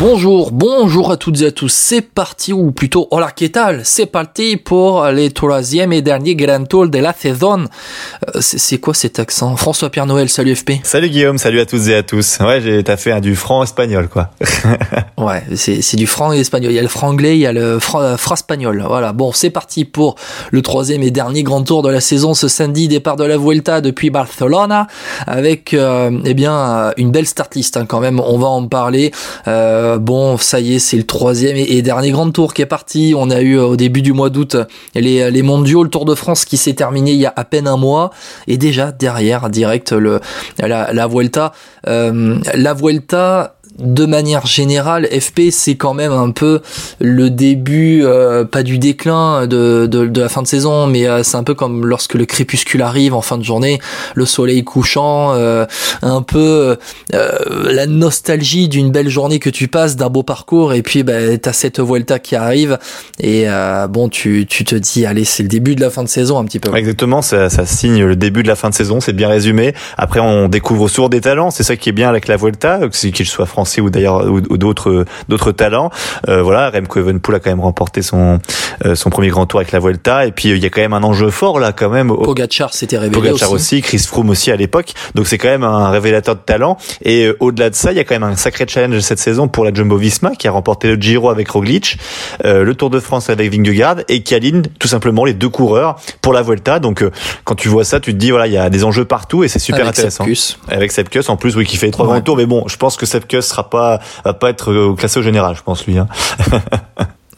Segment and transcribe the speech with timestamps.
[0.00, 1.72] Bonjour, bonjour à toutes et à tous.
[1.72, 6.86] C'est parti, ou plutôt, hola, qu'est-ce C'est parti pour les troisième et dernier Grand Tour
[6.86, 7.64] de la saison.
[7.64, 9.56] Euh, c'est quoi cet accent?
[9.56, 10.74] François-Pierre Noël, salut FP.
[10.84, 12.38] Salut Guillaume, salut à toutes et à tous.
[12.38, 14.30] Ouais, t'as fait un du franc espagnol, quoi.
[15.18, 16.70] ouais, c'est du franc espagnol.
[16.70, 18.84] Il y a le franglais, il y a le franc espagnol.
[18.86, 20.14] Voilà, bon, c'est parti pour
[20.52, 23.80] le troisième et dernier Grand Tour de la saison ce samedi, départ de la Vuelta
[23.80, 24.86] depuis Barcelona,
[25.26, 28.20] avec, euh, eh bien, une belle start list hein, quand même.
[28.20, 29.10] On va en parler.
[29.48, 32.66] Euh, euh, bon, ça y est, c'est le troisième et, dernier grand tour qui est
[32.66, 33.14] parti.
[33.16, 34.56] On a eu euh, au début du mois d'août
[34.94, 37.66] les, les mondiaux, le Tour de France qui s'est terminé il y a à peine
[37.66, 38.10] un mois.
[38.46, 40.20] Et déjà derrière, direct, le,
[40.58, 41.52] la, Vuelta.
[41.86, 46.60] Euh, la Vuelta, de manière générale, FP c'est quand même un peu
[46.98, 51.36] le début, euh, pas du déclin de, de, la fin de saison, mais euh, c'est
[51.36, 53.78] un peu comme lorsque le crépuscule arrive en fin de journée,
[54.14, 55.64] le soleil couchant, euh,
[56.02, 56.76] un peu
[57.12, 61.52] la nostalgie d'une belle journée que tu passes, d'un beau parcours, et puis bah, t'as
[61.52, 62.78] cette Vuelta qui arrive,
[63.20, 63.46] et
[63.88, 66.44] bon tu, tu te dis allez c'est le début de la fin de saison un
[66.44, 66.74] petit peu.
[66.76, 69.74] Exactement, ça, ça signe le début de la fin de saison, c'est bien résumé.
[69.96, 73.26] Après on découvre sourd des talents, c'est ça qui est bien avec la Vuelta, qu'il
[73.26, 75.90] soit français ou d'ailleurs ou, d'autres d'autres talents.
[76.28, 78.38] Euh, voilà, Remco Evenepoel a quand même remporté son
[78.84, 80.92] euh, son premier grand tour avec la Vuelta et puis il y a quand même
[80.92, 82.08] un enjeu fort là quand même.
[82.08, 83.82] Pogacar s'était révélé Pogacar aussi.
[83.82, 84.94] Chris Froome aussi à l'époque.
[85.14, 88.00] Donc c'est quand même un révélateur de talent et euh, au-delà de ça, il y
[88.00, 91.00] a quand même un sacré challenge cette saison pour la Jumbo-Visma qui a remporté le
[91.00, 91.98] Giro avec Roglic,
[92.44, 96.32] le Tour de France avec Vingegaard et qui aligne tout simplement les deux coureurs pour
[96.32, 96.78] la Vuelta.
[96.78, 97.04] Donc
[97.44, 99.48] quand tu vois ça, tu te dis voilà, il y a des enjeux partout et
[99.48, 100.24] c'est super avec intéressant.
[100.24, 100.58] Sepkus.
[100.68, 103.06] Avec Sepkus en plus oui qui fait trois grands tours mais bon, je pense que
[103.06, 105.98] Sepkus sera pas va pas être euh, classé au général, je pense lui.
[105.98, 106.08] Hein.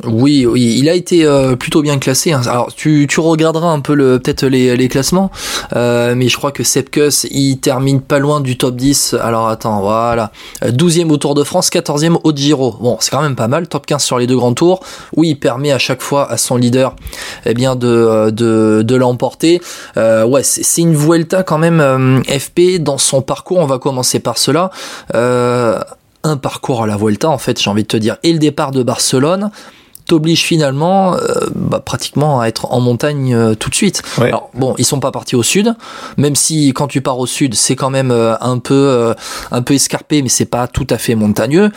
[0.04, 2.32] Oui, oui, il a été euh, plutôt bien classé.
[2.32, 2.42] Hein.
[2.46, 5.30] Alors tu, tu regarderas un peu le peut-être les, les classements,
[5.76, 9.16] euh, mais je crois que Sepkus il termine pas loin du top 10.
[9.20, 12.76] Alors attends, voilà, 12e au Tour de France, 14e au Giro.
[12.80, 14.80] Bon, c'est quand même pas mal, top 15 sur les deux grands tours.
[15.16, 16.94] Oui, il permet à chaque fois à son leader
[17.44, 19.60] eh bien de de, de l'emporter.
[19.96, 23.58] Euh, ouais, c'est une Vuelta quand même FP dans son parcours.
[23.58, 24.70] On va commencer par cela.
[26.22, 28.70] Un parcours à la Vuelta en fait, j'ai envie de te dire, et le départ
[28.70, 29.50] de Barcelone
[30.10, 31.18] t'oblige finalement euh,
[31.54, 34.02] bah, pratiquement à être en montagne euh, tout de suite.
[34.18, 35.76] Alors bon, ils sont pas partis au sud,
[36.16, 39.14] même si quand tu pars au sud, c'est quand même euh, un peu
[39.52, 41.70] un peu escarpé, mais c'est pas tout à fait montagneux.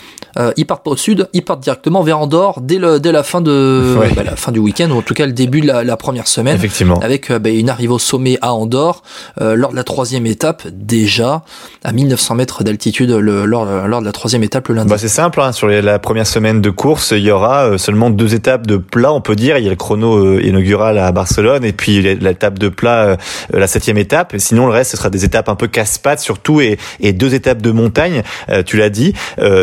[0.57, 3.39] ils partent pas au sud, ils partent directement vers Andorre dès le dès la fin
[3.39, 6.27] de bah, la fin du week-end ou en tout cas le début de la, première
[6.27, 6.55] semaine.
[6.55, 6.99] Effectivement.
[7.01, 9.03] Avec bah, une arrivée au sommet à Andorre
[9.39, 11.43] lors de la troisième étape déjà
[11.83, 14.89] à 1900 mètres d'altitude lors, lors de la troisième étape le lundi.
[14.89, 18.22] Bah, c'est simple, hein, sur la première semaine de course, il y aura seulement deux
[18.23, 19.57] deux étapes de plat, on peut dire.
[19.57, 23.15] Il y a le chrono euh, inaugural à Barcelone et puis l'étape de plat, euh,
[23.51, 24.33] la septième étape.
[24.37, 27.61] Sinon, le reste, ce sera des étapes un peu casse-pattes surtout et, et deux étapes
[27.61, 29.13] de montagne, euh, tu l'as dit.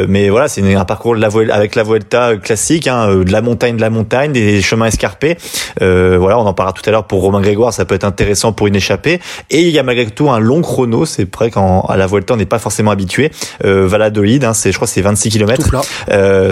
[0.09, 3.77] mais voilà, c'est un parcours de la, avec la Vuelta classique, hein, de la montagne,
[3.77, 5.39] de la montagne, des chemins escarpés.
[5.81, 8.67] voilà, on en parlera tout à l'heure pour Romain Grégoire, ça peut être intéressant pour
[8.67, 9.21] une échappée.
[9.49, 12.37] Et il y a malgré tout un long chrono, c'est vrai qu'à la Vuelta, on
[12.37, 13.31] n'est pas forcément habitué.
[13.65, 15.83] Valladolid, hein, c'est, je crois, c'est 26 km.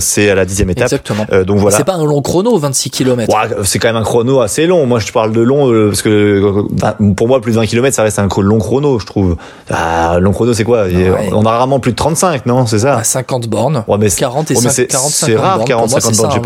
[0.01, 0.85] c'est à la dixième étape.
[0.85, 1.27] Exactement.
[1.45, 3.33] donc voilà un long chrono, 26 km.
[3.65, 4.87] c'est quand même un chrono assez long.
[4.87, 7.95] Moi, je parle de long euh, parce que bah, pour moi, plus de 20 km,
[7.95, 9.37] ça reste un long chrono, je trouve.
[9.71, 10.87] Ah, long chrono, c'est quoi?
[11.33, 12.67] On a rarement plus de 35, non?
[12.67, 13.03] C'est ça?
[13.03, 13.85] 50 bornes.
[13.89, 16.41] Ouais, mais 40 et 50, 40, C'est rare, 40, 50 bornes.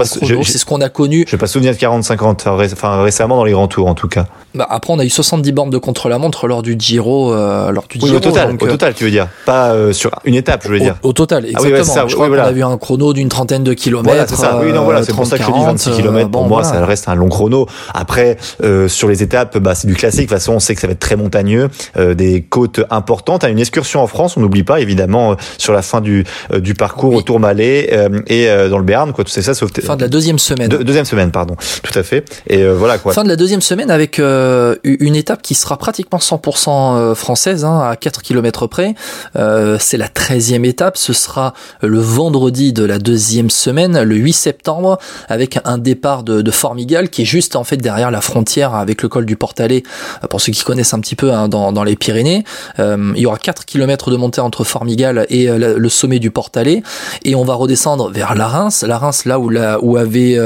[0.44, 1.24] C'est ce qu'on a connu.
[1.26, 2.46] Je n'ai pas souvenir de 40, 50.
[2.46, 4.26] Enfin, récemment dans les grands tours, en tout cas.
[4.54, 7.32] Bah, après, on a eu 70 bornes de contre-la-montre lors du Giro.
[7.32, 10.34] Euh, lors du Giro, au total, au euh, total, tu veux dire Pas sur une
[10.34, 10.96] étape, je veux dire.
[11.02, 12.08] Au, total, ah exactement.
[12.08, 14.14] je crois qu'on a vu un chrono d'une trentaine de kilomètres.
[14.14, 14.60] Voilà, c'est ça.
[14.62, 17.09] Oui, non, voilà, c'est pour ça que je dis 26 km pour moi, ça reste
[17.09, 17.66] un long chrono.
[17.94, 20.22] Après, euh, sur les étapes, bah, c'est du classique.
[20.22, 23.44] De toute façon, on sait que ça va être très montagneux, euh, des côtes importantes.
[23.44, 26.75] À une excursion en France, on n'oublie pas évidemment euh, sur la fin du du
[26.75, 27.90] parcours au Tourmalet
[28.26, 29.25] et dans le Béarn, quoi.
[29.25, 30.69] Tout ça, sauf fin de la deuxième semaine.
[30.69, 31.56] deuxième semaine, pardon.
[31.82, 32.25] Tout à fait.
[32.46, 33.12] Et voilà quoi.
[33.12, 37.96] Fin de la deuxième semaine avec une étape qui sera pratiquement 100% française, hein, à
[37.96, 38.94] 4 km près.
[39.35, 40.96] c'est la 13e étape.
[40.96, 46.42] Ce sera le vendredi de la deuxième semaine, le 8 septembre, avec un départ de,
[46.42, 49.82] de Formigal qui est juste en fait derrière la frontière avec le col du Portalet.
[50.30, 52.44] Pour ceux qui connaissent un petit peu hein, dans, dans les Pyrénées,
[52.78, 56.82] il y aura 4 km de montée entre Formigal et le sommet du Portalet
[57.24, 60.38] et on va redescendre vers la Reims, la Reims là où, la, où avait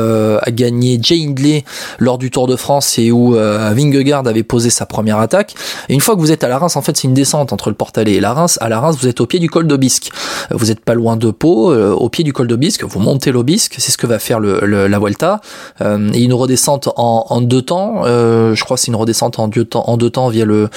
[0.49, 1.65] gagné Jay Hindley
[1.99, 5.55] lors du Tour de France et où Vingegaard avait posé sa première attaque.
[5.89, 7.71] Et une fois que vous êtes à la Reims, en fait, c'est une descente entre
[7.71, 8.59] le Portalet et la Reims.
[8.61, 10.11] À la Reims, vous êtes au pied du col d'Aubisque.
[10.51, 12.85] Vous êtes pas loin de Pau, euh, au pied du col d'Aubisque.
[12.85, 15.41] Vous montez l'Aubisque, c'est ce que va faire le, la Vuelta.
[15.81, 18.03] Euh, et une redescente en, en deux temps.
[18.05, 20.69] Euh, je crois c'est une redescente en deux temps, en deux temps via le,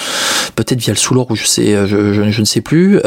[0.56, 3.00] peut-être via le Soulor ou je sais, je, je, ne sais plus.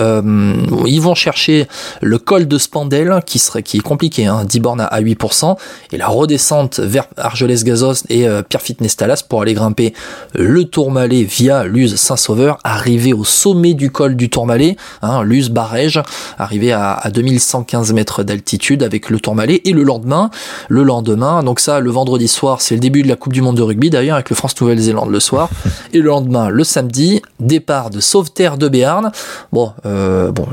[0.87, 1.67] ils vont chercher
[2.01, 5.57] le col de Spandel qui serait, qui est compliqué, hein, 10 bornes à 8%,
[5.93, 9.95] et la redescente vers Argelès-Gazos et Pierre-Fitness-Talas pour aller grimper
[10.35, 16.01] le Tourmalet via Luz Saint-Sauveur, arrivé au sommet du col du Tourmalet, hein, Luz Barège,
[16.39, 20.31] arrivé à, à 2115 mètres d'altitude avec le Tourmalet, et le lendemain,
[20.73, 23.59] le lendemain, donc ça, le vendredi soir, c'est le début de la Coupe du Monde
[23.59, 25.51] de rugby d'ailleurs, avec le France-Nouvelle-Zélande le soir,
[25.93, 29.13] et le lendemain, le samedi, départ de Sauveterre de Béarn.
[29.53, 30.47] Bon, euh, bon,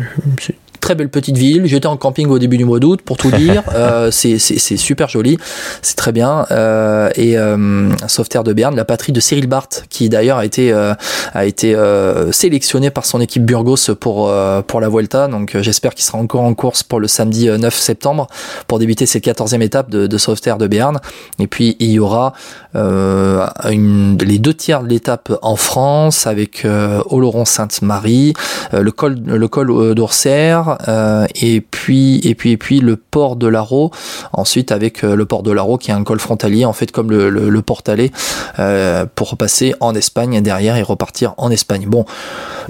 [0.80, 1.66] très belle petite ville.
[1.66, 3.64] J'étais en camping au début du mois d'août, pour tout dire.
[3.76, 5.38] euh, c'est super joli,
[5.81, 6.46] c'est très bien.
[6.52, 10.72] Euh, et euh, Sauveterre de Berne, la patrie de Cyril Barth, qui d'ailleurs a été
[10.72, 10.94] euh,
[11.34, 15.28] a été euh, sélectionné par son équipe Burgos pour euh, pour la Vuelta.
[15.28, 18.28] Donc j'espère qu'il sera encore en course pour le samedi 9 septembre
[18.68, 21.00] pour débuter cette 14e étape de, de Sauveterre de Berne.
[21.40, 22.34] Et puis il y aura
[22.75, 28.33] une, les deux tiers de l'étape en France avec Oloron-Sainte-Marie,
[28.71, 33.48] le col le col d'Ourcère euh, et puis et puis et puis le port de
[33.48, 33.92] l'Aro
[34.33, 37.12] ensuite avec euh, le port de l'Aro qui est un col frontalier en fait comme
[37.12, 38.12] le, le, le Portalet
[38.60, 41.86] euh, pour repasser en Espagne derrière et repartir en Espagne.
[41.88, 42.06] Bon,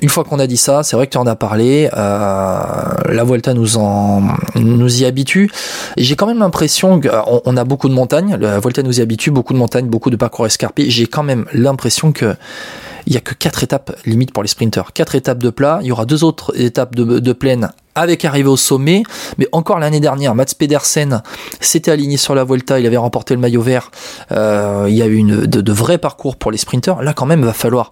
[0.02, 1.90] une fois qu'on a dit ça, c'est vrai que tu en as parlé.
[1.94, 4.24] la Vuelta nous en
[4.56, 5.52] nous y habitue.
[5.98, 8.38] J'ai quand même l'impression qu'on on a beaucoup de montagnes.
[8.40, 10.90] La Vuelta nous y habitue, beaucoup de montagnes, beaucoup de parcours escarpés.
[10.90, 12.36] J'ai quand même l'impression que
[13.06, 14.94] il y a que quatre étapes limite pour les sprinters.
[14.94, 15.80] Quatre étapes de plat.
[15.82, 19.04] Il y aura deux autres étapes de, plaine avec arrivé au sommet.
[19.38, 21.24] Mais encore l'année dernière, Mats Pedersen
[21.60, 23.90] s'était aligné sur la Volta, il avait remporté le maillot vert.
[24.32, 27.02] Euh, il y a eu de, de vrais parcours pour les sprinters.
[27.02, 27.92] Là, quand même, il va falloir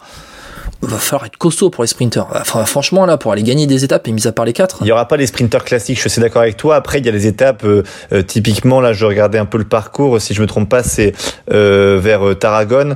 [0.81, 2.27] va falloir être costaud pour les sprinters.
[2.33, 4.77] Enfin, franchement, là, pour aller gagner des étapes, et mis à part les quatre.
[4.81, 6.75] Il n'y aura pas les sprinters classiques, je suis d'accord avec toi.
[6.75, 7.83] Après, il y a les étapes, euh,
[8.13, 11.13] euh, typiquement, là, je regardais un peu le parcours, si je me trompe pas, c'est
[11.51, 12.95] euh, vers euh, Tarragone,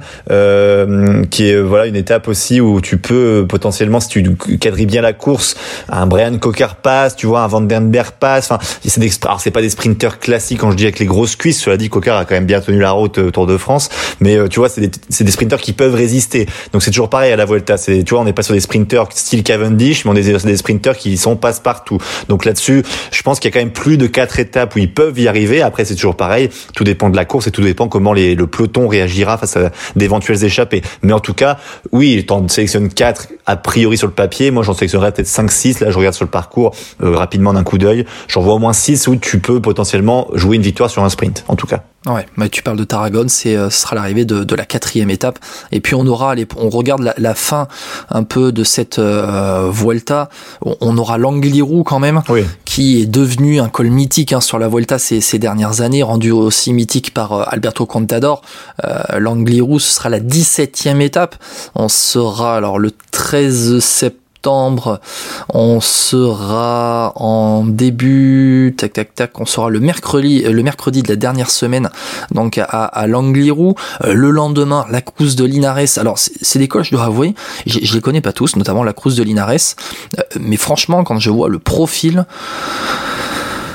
[1.30, 5.14] qui est voilà une étape aussi où tu peux potentiellement, si tu quadrilles bien la
[5.14, 5.56] course,
[5.90, 8.52] un Brian Cocker passe, tu vois, un Van Den Berg passe.
[8.52, 11.62] Enfin, c'est alors c'est pas des sprinters classiques quand je dis avec les grosses cuisses.
[11.62, 13.90] Cela dit, Cocker a quand même bien tenu la route Tour de France,
[14.20, 16.48] mais tu vois, c'est des, des sprinters qui peuvent résister.
[16.74, 19.44] Donc c'est toujours pareil à la Tu vois, on n'est pas sur des sprinters style
[19.44, 21.98] Cavendish, mais on est sur des sprinters qui sont passe-partout.
[22.30, 24.94] Donc là-dessus, je pense qu'il y a quand même plus de quatre étapes où ils
[24.94, 25.62] peuvent y arriver.
[25.62, 26.50] Après, c'est toujours pareil.
[26.76, 30.44] Tout dépend de la course et tout dépend comment le peloton réagira face à d'éventuelles
[30.44, 30.82] échappées.
[31.02, 31.58] Mais en tout cas,
[31.92, 34.52] oui, en sélectionne quatre a priori sur le papier.
[34.52, 35.80] Moi, j'en sélectionnerais peut-être 5, 6.
[35.82, 38.06] Là, je regarde sur le parcours euh, rapidement d'un coup d'œil.
[38.28, 41.44] J'en vois au moins 6 où tu peux potentiellement jouer une victoire sur un sprint,
[41.48, 41.84] en tout cas.
[42.08, 45.12] Ouais, mais tu parles de Tarragone, c'est euh, ce sera l'arrivée de, de, la quatrième
[45.12, 45.38] étape,
[45.72, 47.68] et puis on aura les, on regarde la, la fin
[48.10, 50.30] un peu de cette euh, Vuelta,
[50.66, 52.44] on, aura l'Angliru quand même, oui.
[52.66, 56.32] qui est devenu un col mythique hein, sur la Vuelta ces, ces, dernières années, rendu
[56.32, 58.42] aussi mythique par euh, Alberto Contador.
[58.84, 61.36] Euh, L'Angliru, ce sera la 17e étape,
[61.76, 69.70] on sera alors le 13 septembre On sera en début, tac tac tac, on sera
[69.70, 71.90] le mercredi, le mercredi de la dernière semaine,
[72.32, 73.76] donc à, à Langlirou.
[74.04, 75.98] Euh, le lendemain, la cruise de Linares.
[75.98, 77.36] Alors c'est des cols, je dois avouer,
[77.66, 79.52] je, les connais pas tous, notamment la cruise de Linares.
[79.52, 82.26] Euh, mais franchement, quand je vois le profil.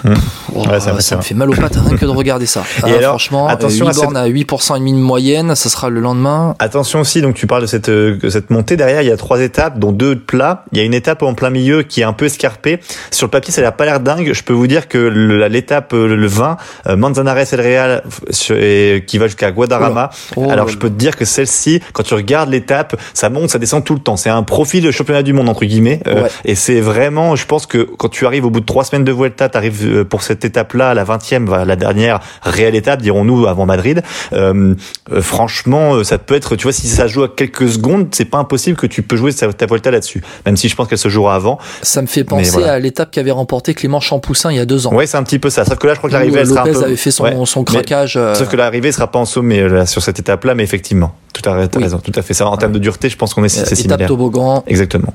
[0.05, 0.15] Mmh.
[0.55, 2.61] Oh, ouais, ça, ça me fait mal aux pattes rien que de regarder ça.
[2.79, 5.55] Et ah, alors, franchement, attention 8 à cette- bornes à 8% et demi de moyenne,
[5.55, 6.55] ça sera le lendemain.
[6.59, 8.77] Attention aussi, donc tu parles de cette, euh, cette montée.
[8.77, 10.65] Derrière, il y a trois étapes, dont deux plats.
[10.73, 12.81] Il y a une étape en plein milieu qui est un peu escarpée.
[13.11, 14.33] Sur le papier, ça n'a pas l'air dingue.
[14.33, 18.57] Je peux vous dire que le- l'étape, euh, le 20, euh, Manzanares El Real, sur-
[18.57, 20.11] et- qui va jusqu'à Guadarrama.
[20.37, 23.59] Oh Alors, je peux te dire que celle-ci, quand tu regardes l'étape, ça monte, ça
[23.59, 24.17] descend tout le temps.
[24.17, 26.01] C'est un profil de championnat du monde, entre guillemets.
[26.07, 26.29] Ouais.
[26.45, 29.13] Et c'est vraiment, je pense que quand tu arrives au bout de trois semaines de
[29.13, 33.67] Vuelta, tu arrives pour cette étape-là, la 20e, voilà, la dernière réelle étape, dirons-nous, avant
[33.67, 34.03] Madrid.
[34.33, 34.75] Euh,
[35.13, 38.25] euh, franchement, euh, ça peut être, tu vois, si ça joue à quelques secondes, c'est
[38.27, 40.23] pas impossible que tu peux jouer ta, ta Volta là-dessus.
[40.45, 41.59] Même si je pense qu'elle se jouera avant.
[41.83, 42.75] Ça me fait penser voilà.
[42.75, 44.95] à l'étape qu'avait remporté Clément Champoussin il y a deux ans.
[44.95, 45.65] Ouais, c'est un petit peu ça.
[45.65, 46.83] Sauf que là, je crois que l'arrivée, elle sera un peu.
[46.85, 47.35] avait fait son, Ouais.
[47.47, 48.17] son Mais- craquage.
[48.17, 51.49] euh, Sauf que l'arrivée sera pas en sommet là, sur cette étape-là, mais effectivement, tout
[51.49, 51.69] à Oui.
[51.83, 52.35] raison, tout à fait.
[52.35, 54.09] Ça, en termes de dureté, je pense qu'on est c'est euh, étape similaire.
[54.09, 54.65] toboggan.
[54.67, 55.13] Exactement.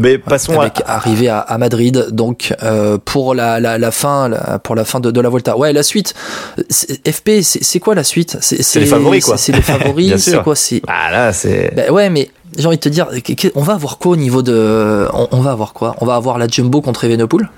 [0.00, 0.96] Mais passons avec à...
[0.96, 5.00] arrivé à, à Madrid, donc euh, pour la, la, la fin, la, pour la fin
[5.00, 5.56] de, de la Volta.
[5.56, 6.14] Ouais, la suite.
[6.70, 8.36] FP, c'est quoi la suite?
[8.40, 9.36] C'est les favoris quoi.
[9.36, 10.16] C'est les favoris.
[10.22, 10.56] c'est quoi?
[10.56, 10.82] C'est.
[10.86, 11.72] Ah là, c'est.
[11.74, 13.06] Ben ouais, mais j'ai envie de te dire,
[13.54, 15.94] on va avoir quoi au niveau de, on, on va avoir quoi?
[16.00, 17.48] On va avoir la Jumbo contre Evenepoel?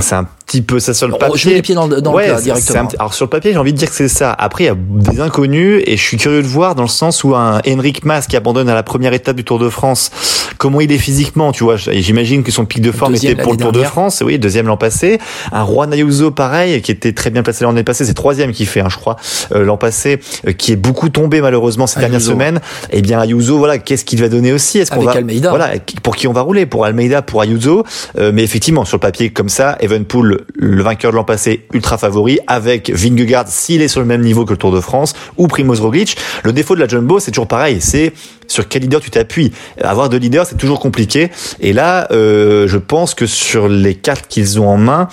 [0.00, 1.38] C'est un petit peu ça sur le papier.
[1.38, 2.88] Je mets les pieds dans, le, dans ouais, le plat directement.
[2.98, 4.32] Alors sur le papier, j'ai envie de dire que c'est ça.
[4.32, 7.22] Après, il y a des inconnus et je suis curieux de voir dans le sens
[7.24, 10.10] où un Henrik Mas qui abandonne à la première étape du Tour de France,
[10.58, 11.76] comment il est physiquement, tu vois.
[11.76, 13.90] J'imagine que son pic de forme deuxième était pour le Tour dernière.
[13.90, 15.18] de France, oui, deuxième l'an passé.
[15.52, 18.80] Un Juan Ayuso pareil, qui était très bien placé l'année passée, c'est troisième qui fait,
[18.80, 19.16] hein, je crois,
[19.52, 22.10] euh, l'an passé, euh, qui est beaucoup tombé malheureusement ces Ayuso.
[22.10, 22.60] dernières semaines.
[22.90, 25.50] Eh bien Ayuso, voilà, qu'est-ce qu'il va donner aussi Est-ce qu'on va, Almeida.
[25.50, 26.66] voilà, pour qui on va rouler?
[26.66, 27.84] Pour Almeida, pour Ayuso.
[28.18, 31.98] Euh, mais effectivement, sur le papier comme ça, Evenpool, le vainqueur de l'an passé, ultra
[31.98, 35.46] favori, avec Vingegaard s'il est sur le même niveau que le Tour de France, ou
[35.46, 36.16] Primoz Roglic.
[36.42, 38.12] Le défaut de la Jumbo, c'est toujours pareil, c'est
[38.48, 39.52] sur quel leader tu t'appuies.
[39.80, 41.30] Avoir deux leaders, c'est toujours compliqué.
[41.60, 45.08] Et là, euh, je pense que sur les cartes qu'ils ont en main,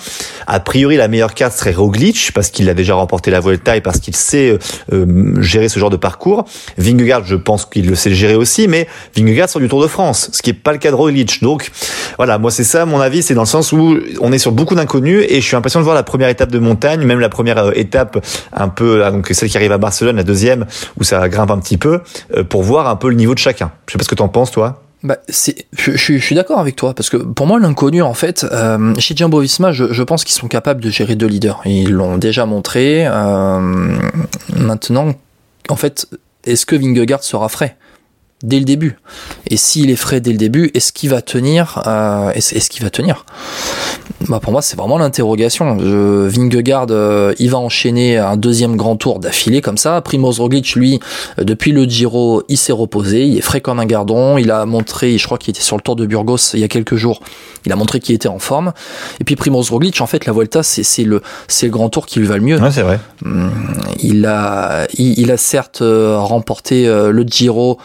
[0.46, 3.80] a priori, la meilleure carte serait Roglic, parce qu'il a déjà remporté la Vuelta et
[3.80, 4.58] parce qu'il sait
[4.92, 6.44] euh, gérer ce genre de parcours.
[6.78, 8.86] Vingegaard, je pense qu'il le sait gérer aussi, mais
[9.16, 11.42] Vingegaard sort du Tour de France, ce qui est pas le cas de Roglic.
[11.42, 11.70] Donc,
[12.16, 14.74] voilà, moi c'est ça, mon avis, c'est dans le sens où on est sur beaucoup
[14.74, 17.58] d'inconnus et je suis impatient de voir la première étape de montagne, même la première
[17.58, 20.66] euh, étape un peu, donc celle qui arrive à Barcelone, la deuxième,
[20.98, 22.00] où ça grimpe un petit peu,
[22.36, 23.72] euh, pour voir un peu le niveau de chacun.
[23.86, 24.82] Je sais pas ce que t'en penses, toi.
[25.02, 28.94] Bah, c'est, je, suis d'accord avec toi parce que pour moi l'inconnu en fait euh,
[29.00, 32.46] chez Jumbo Visma je, pense qu'ils sont capables de gérer deux leaders ils l'ont déjà
[32.46, 33.98] montré euh,
[34.54, 35.12] maintenant
[35.68, 36.06] en fait
[36.44, 37.76] est-ce que Vingegaard sera frais
[38.44, 38.96] dès le début?
[39.50, 42.90] Et s'il est frais dès le début est-ce qu'il va tenir euh, est-ce qu'il va
[42.90, 43.26] tenir?
[44.28, 45.76] Bah pour moi c'est vraiment l'interrogation.
[45.76, 50.00] Vingegaard euh, il va enchaîner un deuxième grand tour d'affilée comme ça.
[50.00, 51.00] Primoz Roglic lui
[51.38, 53.26] euh, depuis le Giro il s'est reposé.
[53.26, 54.38] Il est frais comme un gardon.
[54.38, 56.68] Il a montré je crois qu'il était sur le Tour de Burgos il y a
[56.68, 57.20] quelques jours
[57.64, 58.72] il a montré qu'il était en forme.
[59.20, 62.18] Et puis Primoz Roglic en fait la Vuelta c'est, le c'est le grand tour qui
[62.18, 62.60] lui va le mieux.
[62.60, 62.98] Ouais, c'est vrai.
[64.00, 67.78] il a, il, il a certes remporté le Giro,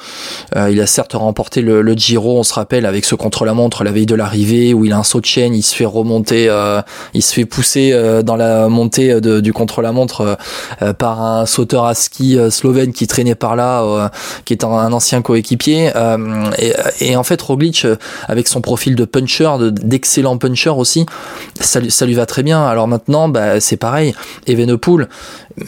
[0.56, 3.92] euh, il a certes remporté le, le Giro, on se rappelle, avec ce contre-la-montre la
[3.92, 6.82] veille de l'arrivée, où il a un saut de chaîne, il se fait remonter, euh,
[7.14, 10.38] il se fait pousser euh, dans la montée de- du contre-la-montre
[10.82, 14.10] euh, par un sauteur à ski euh, slovène qui traînait par là, euh,
[14.46, 15.92] qui est un, un ancien coéquipier.
[15.96, 16.18] euh,
[16.60, 17.86] et, et en fait, Roglic,
[18.28, 21.06] avec son profil de puncher, de- d'excellent puncher aussi,
[21.60, 22.66] ça, lui- ça lui va très bien.
[22.66, 24.14] Alors maintenant, bah, c'est pareil.
[24.48, 25.08] Evenepoel,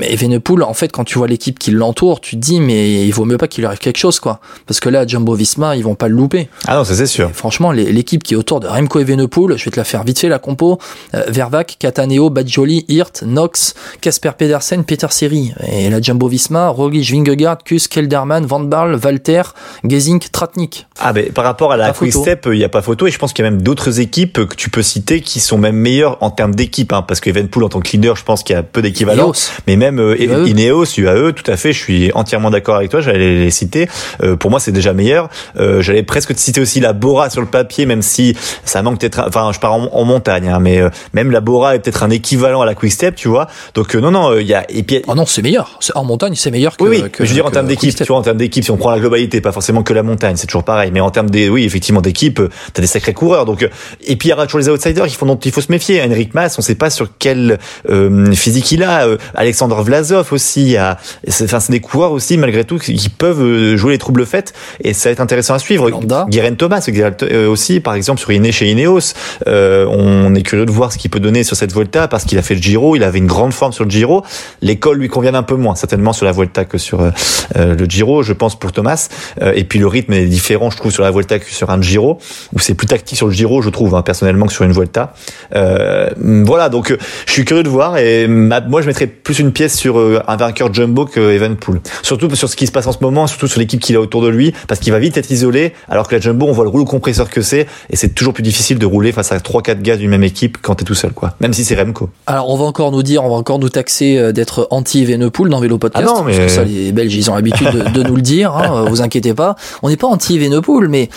[0.01, 3.25] Evenepoel, en fait, quand tu vois l'équipe qui l'entoure, tu te dis, mais il vaut
[3.25, 4.39] mieux pas qu'il arrive quelque chose, quoi.
[4.67, 6.49] Parce que là, Jumbo Visma, ils vont pas le louper.
[6.67, 7.29] Ah non, ça c'est sûr.
[7.29, 10.19] Et franchement, l'équipe qui est autour de Remco Evenepoel, je vais te la faire vite
[10.19, 10.79] fait, la compo.
[11.13, 15.53] Euh, Vervac, Cataneo, Badjoli, Hirt, Knox, Casper Pedersen, Peter Seri.
[15.71, 19.43] Et la Jumbo Visma, Roglic, Vingegaard, Kus, Kelderman, Van Barl, Walter,
[19.87, 20.87] Gesink, Tratnik.
[20.99, 22.13] Ah ben par rapport à la Quick.
[22.13, 24.45] Step, il y a pas photo et je pense qu'il y a même d'autres équipes
[24.47, 27.63] que tu peux citer qui sont même meilleures en termes d'équipe hein, parce que Evenpool
[27.63, 29.31] en tant que leader, je pense qu'il y a peu d'équivalent.
[29.67, 30.47] Mais même euh, UAE.
[30.47, 33.87] Ineos, UAE, tout à fait, je suis entièrement d'accord avec toi, j'allais les citer.
[34.23, 35.29] Euh, pour moi, c'est déjà meilleur.
[35.57, 38.99] Euh, j'allais presque te citer aussi la Bora sur le papier même si ça manque
[38.99, 42.03] peut-être enfin je pars en, en montagne hein, mais euh, même la Bora est peut-être
[42.03, 43.47] un équivalent à la Quick Step, tu vois.
[43.73, 45.79] Donc euh, non non, euh, il y a et puis Oh non, c'est meilleur.
[45.95, 46.83] En montagne, c'est meilleur que.
[46.83, 47.09] oui, oui.
[47.11, 48.05] que- je veux dire en termes d'équipe, Quick-Step.
[48.07, 50.35] tu vois, en termes d'équipe, si on prend la globalité, pas forcément que la montagne,
[50.37, 50.91] c'est toujours pareil.
[50.93, 53.45] Mais en termes des, oui, effectivement, d'équipe, euh, t'as des sacrés coureurs.
[53.45, 53.67] Donc, euh,
[54.05, 56.01] et puis il y aura toujours les outsiders qui font dont il faut se méfier.
[56.01, 57.57] Henrik Mas, on sait pas sur quel
[57.89, 59.05] euh, physique il a.
[59.07, 60.71] Euh, Alexander Vlasov aussi.
[60.71, 60.97] il a-
[61.43, 64.53] Enfin, c'est des coureurs aussi malgré tout qui peuvent euh, jouer les troubles faites.
[64.83, 65.89] Et ça va être intéressant à suivre.
[66.29, 66.85] Guérin Thomas
[67.23, 69.13] euh, aussi, par exemple sur Iné chez Ineos.
[69.47, 72.37] Euh, on est curieux de voir ce qu'il peut donner sur cette Volta parce qu'il
[72.37, 74.23] a fait le Giro, il avait une grande forme sur le Giro.
[74.61, 77.11] L'école lui convient un peu moins certainement sur la Volta que sur euh,
[77.55, 79.09] euh, le Giro, je pense pour Thomas.
[79.41, 81.81] Euh, et puis le rythme est différent, je trouve, sur la Volta que sur un
[81.81, 82.19] Giro,
[82.53, 85.13] où c'est plus tactique sur le Giro, je trouve, hein, personnellement, que sur une Volta.
[85.55, 86.95] Euh, voilà, donc
[87.25, 90.73] je suis curieux de voir et moi je mettrais plus une pièce sur un vainqueur
[90.73, 91.81] jumbo que Evenpool.
[92.01, 94.21] Surtout sur ce qui se passe en ce moment, surtout sur l'équipe qu'il a autour
[94.21, 96.69] de lui, parce qu'il va vite être isolé, alors que la jumbo, on voit le
[96.69, 99.95] rouleau compresseur que c'est, et c'est toujours plus difficile de rouler face à 3-4 gars
[100.09, 101.33] d'une même équipe quand t'es tout seul, quoi.
[101.39, 102.09] Même si c'est Remco.
[102.27, 105.49] Alors on va encore nous dire, on va encore nous taxer euh, d'être anti Evenepoel
[105.49, 106.05] dans Vélo Podcast.
[106.09, 108.21] Ah non, mais- Parce que ça, les Belges, ils ont l'habitude de, de nous le
[108.21, 108.55] dire.
[108.55, 109.55] Hein, euh, vous inquiétez pas.
[109.83, 111.09] On n'est pas anti Evenepoel, mais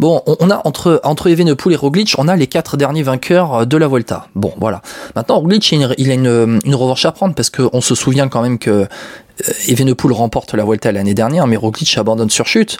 [0.00, 3.54] bon, on, on a entre entre Evenepoel et Roglic, on a les quatre derniers vainqueurs
[3.54, 4.26] euh, de la Volta.
[4.34, 4.82] Bon, voilà.
[5.14, 8.58] Maintenant, Roglic, il a une, une, revanche à prendre parce qu'on se souvient quand même
[8.58, 8.86] que
[9.68, 12.78] Evenepoel remporte la Volta l'année dernière, mais Roglic abandonne sur chute.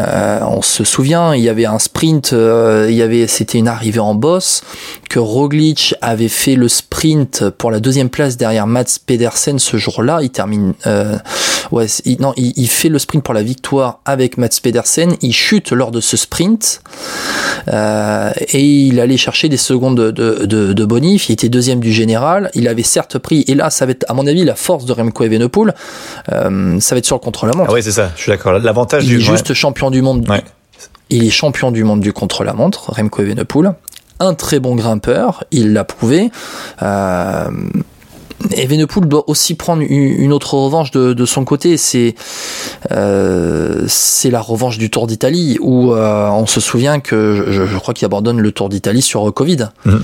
[0.00, 3.68] Euh, on se souvient, il y avait un sprint, euh, il y avait, c'était une
[3.68, 4.62] arrivée en bosse,
[5.12, 10.20] que Roglic avait fait le sprint pour la deuxième place derrière Mats Pedersen ce jour-là.
[10.22, 11.18] Il termine, euh,
[11.70, 15.14] ouais, c'est- il- non, il, il fait le sprint pour la victoire avec Mats Pedersen.
[15.20, 16.80] Il chute lors de ce sprint.
[17.68, 20.10] et il allait chercher des secondes de,
[20.46, 21.28] de, de, Bonif.
[21.28, 22.50] Il était deuxième du général.
[22.54, 24.92] Il avait certes pris, et là, ça va être, à mon avis, la force de
[24.92, 25.74] Remco Evenepoel,
[26.32, 27.68] euh, ça va être sur le contre-la-montre.
[27.70, 28.58] Ah oui, c'est ça, je suis d'accord.
[28.58, 29.16] L'avantage du.
[29.16, 30.26] Il est juste champion du monde.
[31.10, 33.74] Il est champion du monde du contre-la-montre, Remco Evenepoel.
[34.22, 36.30] Un très bon grimpeur, il l'a prouvé.
[36.80, 37.50] Euh,
[38.50, 41.76] Evenepoel doit aussi prendre une autre revanche de, de son côté.
[41.76, 42.14] C'est
[42.90, 47.78] euh, c'est la revanche du Tour d'Italie où euh, on se souvient que je, je
[47.78, 49.68] crois qu'il abandonne le Tour d'Italie sur Covid.
[49.84, 50.02] Mhm.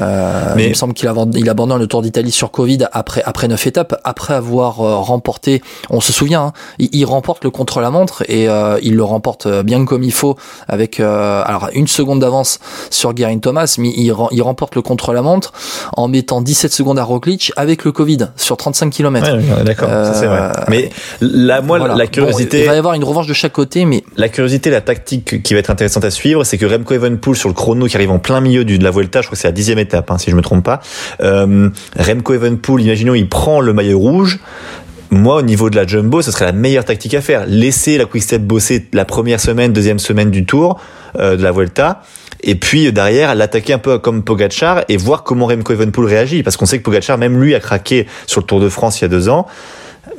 [0.00, 0.64] Euh, Mais...
[0.64, 3.66] Il me semble qu'il abandonne, il abandonne le Tour d'Italie sur Covid après après neuf
[3.66, 5.62] étapes, après avoir euh, remporté.
[5.90, 9.84] On se souvient, hein, il, il, remporte le contre-la-montre et euh, il le remporte bien
[9.84, 10.36] comme il faut
[10.68, 12.58] avec alors une seconde d'avance
[12.90, 15.52] sur Guerin Thomas, mais il, il remporte le contre-la-montre
[15.96, 19.36] en mettant 17 secondes à Roglic avec le Covid sur 35 km.
[19.36, 20.52] Ouais, D'accord, c'est vrai.
[20.68, 22.60] Mais la, moi, la curiosité.
[22.60, 24.02] il va y avoir une revanche de chaque côté, mais.
[24.16, 27.48] La curiosité, la tactique qui va être intéressante à suivre, c'est que Remco Evenpool sur
[27.48, 29.52] le chrono qui arrive en plein milieu de la Vuelta, je crois que c'est la
[29.52, 30.80] dixième étape, hein, si je me trompe pas.
[31.22, 34.38] Euh, Remco Evenpool, imaginons, il prend le maillot rouge
[35.10, 37.46] moi, au niveau de la jumbo, ce serait la meilleure tactique à faire.
[37.46, 40.78] Laisser la Quick-Step bosser la première semaine, deuxième semaine du Tour
[41.18, 42.02] euh, de la Vuelta,
[42.42, 46.42] et puis derrière l'attaquer un peu comme Pogachar et voir comment Remco Evenpool réagit.
[46.42, 49.02] Parce qu'on sait que Pogachar même lui a craqué sur le Tour de France il
[49.02, 49.46] y a deux ans.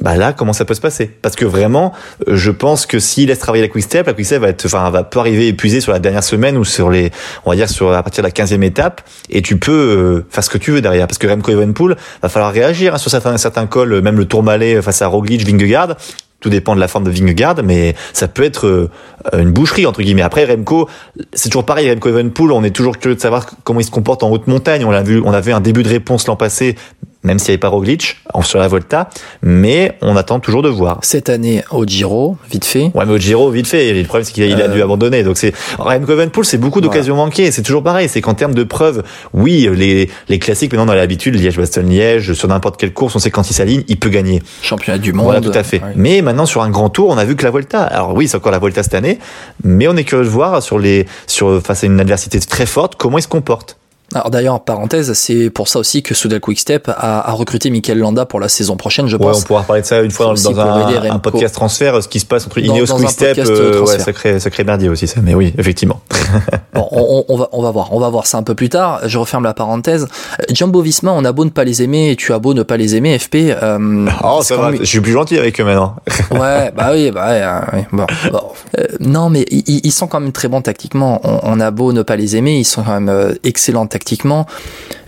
[0.02, 1.08] Bah là comment ça peut se passer?
[1.08, 1.94] Parce que vraiment
[2.28, 4.90] je pense que s'il laisse travailler la quick step la quick step va être enfin
[4.90, 7.12] va peut arriver épuisé sur la dernière semaine ou sur les
[7.46, 9.02] on va dire sur à partir de la 15e étape.
[9.30, 11.08] Et tu peux euh, faire ce que tu veux derrière.
[11.08, 14.82] Parce que Remco Evenpool va falloir réagir hein, sur certains certains cols même le Tourmalet
[14.82, 15.96] face à Roglic Vingegaard
[16.39, 18.89] tout dépend de la forme de Vingegaard, mais ça peut être euh,
[19.38, 20.22] une boucherie entre guillemets.
[20.22, 20.89] Après Remco,
[21.34, 21.89] c'est toujours pareil.
[21.89, 24.86] Remco Evenpool, on est toujours curieux de savoir comment il se comporte en haute montagne.
[24.86, 26.75] On l'a vu, on avait un début de réponse l'an passé,
[27.24, 29.10] même s'il n'y avait pas Roglic sur la Volta,
[29.42, 31.00] mais on attend toujours de voir.
[31.02, 32.92] Cette année au Giro, vite fait.
[32.94, 33.94] Ouais, mais au Giro, vite fait.
[33.94, 34.84] Le problème, c'est qu'il a, dû euh.
[34.84, 35.24] abandonner.
[35.24, 37.52] Donc c'est Remco Evenpool, c'est beaucoup d'occasions manquées.
[37.52, 38.08] C'est toujours pareil.
[38.08, 42.48] C'est qu'en termes de preuves, oui, les, les classiques maintenant on a l'habitude, Liège-Bastogne-Liège, sur
[42.48, 44.42] n'importe quelle course, on sait quand il s'aligne, il peut gagner.
[44.62, 45.26] Championnat du monde.
[45.26, 45.82] Voilà, tout à fait.
[45.96, 47.84] Mais maintenant sur un grand tour, on a vu que la Volta.
[47.84, 49.20] Alors oui, c'est encore la Volta cette année,
[49.64, 52.96] mais on est curieux de voir sur les sur face à une adversité très forte
[52.96, 53.78] comment il se comporte.
[54.16, 58.25] Alors d'ailleurs, parenthèse, c'est pour ça aussi que Soudal Quickstep a, a recruté Michael Landa
[58.25, 59.38] pour la saison prochaine, je pense.
[59.38, 62.08] Ouais, on pourra parler de ça une fois dans, dans un, un, podcast transfert, ce
[62.08, 65.22] qui se passe entre Ineos Quickstep, euh, ouais, ça crée, ça crée merdier aussi ça,
[65.22, 66.01] mais oui, effectivement.
[66.74, 69.01] bon, on, on, va, on va voir, on va voir ça un peu plus tard.
[69.06, 70.07] Je referme la parenthèse.
[70.51, 72.77] Jumbo Visma, on a beau ne pas les aimer, et tu as beau ne pas
[72.77, 73.36] les aimer, FP.
[73.36, 75.96] Euh, oh, ça va, je suis plus gentil avec eux maintenant.
[76.31, 77.29] ouais, bah oui, bah
[77.74, 78.42] ouais, bon, bon.
[78.79, 81.22] Euh, non, mais ils, ils, sont quand même très bons tactiquement.
[81.24, 83.99] On, on, a beau ne pas les aimer, ils sont quand même euh, excellents tactiquement
[84.00, 84.46] tactiquement.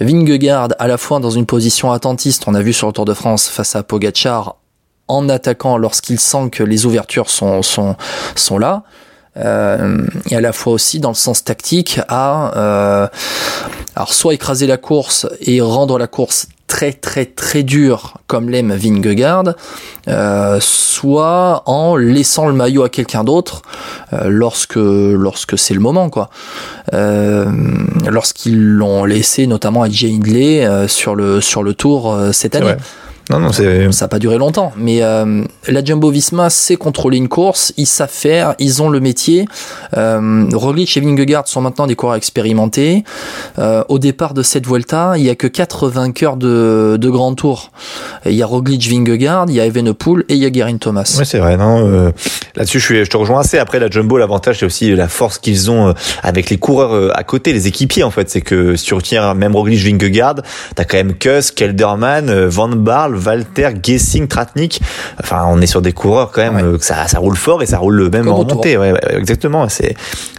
[0.02, 3.14] Vingegaard à la fois dans une position attentiste, on a vu sur le Tour de
[3.14, 4.58] France face à Pogachar
[5.08, 7.62] en attaquant lorsqu'il sent que les ouvertures sont,
[8.60, 8.84] là.
[9.38, 13.08] Euh, et à la fois aussi dans le sens tactique à euh,
[14.08, 19.56] soit écraser la course et rendre la course très très très dur comme l'aime Vingegaard,
[20.08, 23.62] euh, soit en laissant le maillot à quelqu'un d'autre
[24.14, 26.30] euh, lorsque lorsque c'est le moment quoi.
[26.94, 27.46] Euh,
[28.10, 32.56] Lorsqu'ils l'ont laissé notamment à Jay Hindley euh, sur le sur le Tour euh, cette
[32.56, 32.76] année.
[33.32, 33.92] Non, non, c'est...
[33.92, 38.10] Ça n'a pas duré longtemps, mais euh, la Jumbo-Visma sait contrôler une course, ils savent
[38.10, 39.46] faire, ils ont le métier.
[39.96, 43.04] Euh, Roglic et Vingegaard sont maintenant des coureurs expérimentés.
[43.58, 47.34] Euh, au départ de cette Vuelta, il y a que quatre vainqueurs de, de Grand
[47.36, 47.72] Tour.
[48.26, 51.16] Il y a Roglic, Vingegaard, il y a Evenepoel et il y a Guerin Thomas.
[51.18, 51.58] Oui, c'est vrai.
[51.58, 52.12] Non, euh,
[52.56, 53.58] là-dessus, je, suis, je te rejoins assez.
[53.58, 57.12] Après, la Jumbo, l'avantage, c'est aussi la force qu'ils ont euh, avec les coureurs euh,
[57.16, 58.30] à côté, les équipiers, en fait.
[58.30, 60.36] C'est que si tu retiens même Roglic, Vingegaard,
[60.76, 64.82] t'as quand même Kuss, Kelderman, Van Barl, Walter, Gessing, Tratnik.
[65.22, 68.10] Enfin, on est sur des coureurs quand même, ça, ça roule fort et ça roule
[68.10, 68.78] même en montée.
[68.78, 69.68] Ouais, exactement.
[69.70, 69.96] C'est,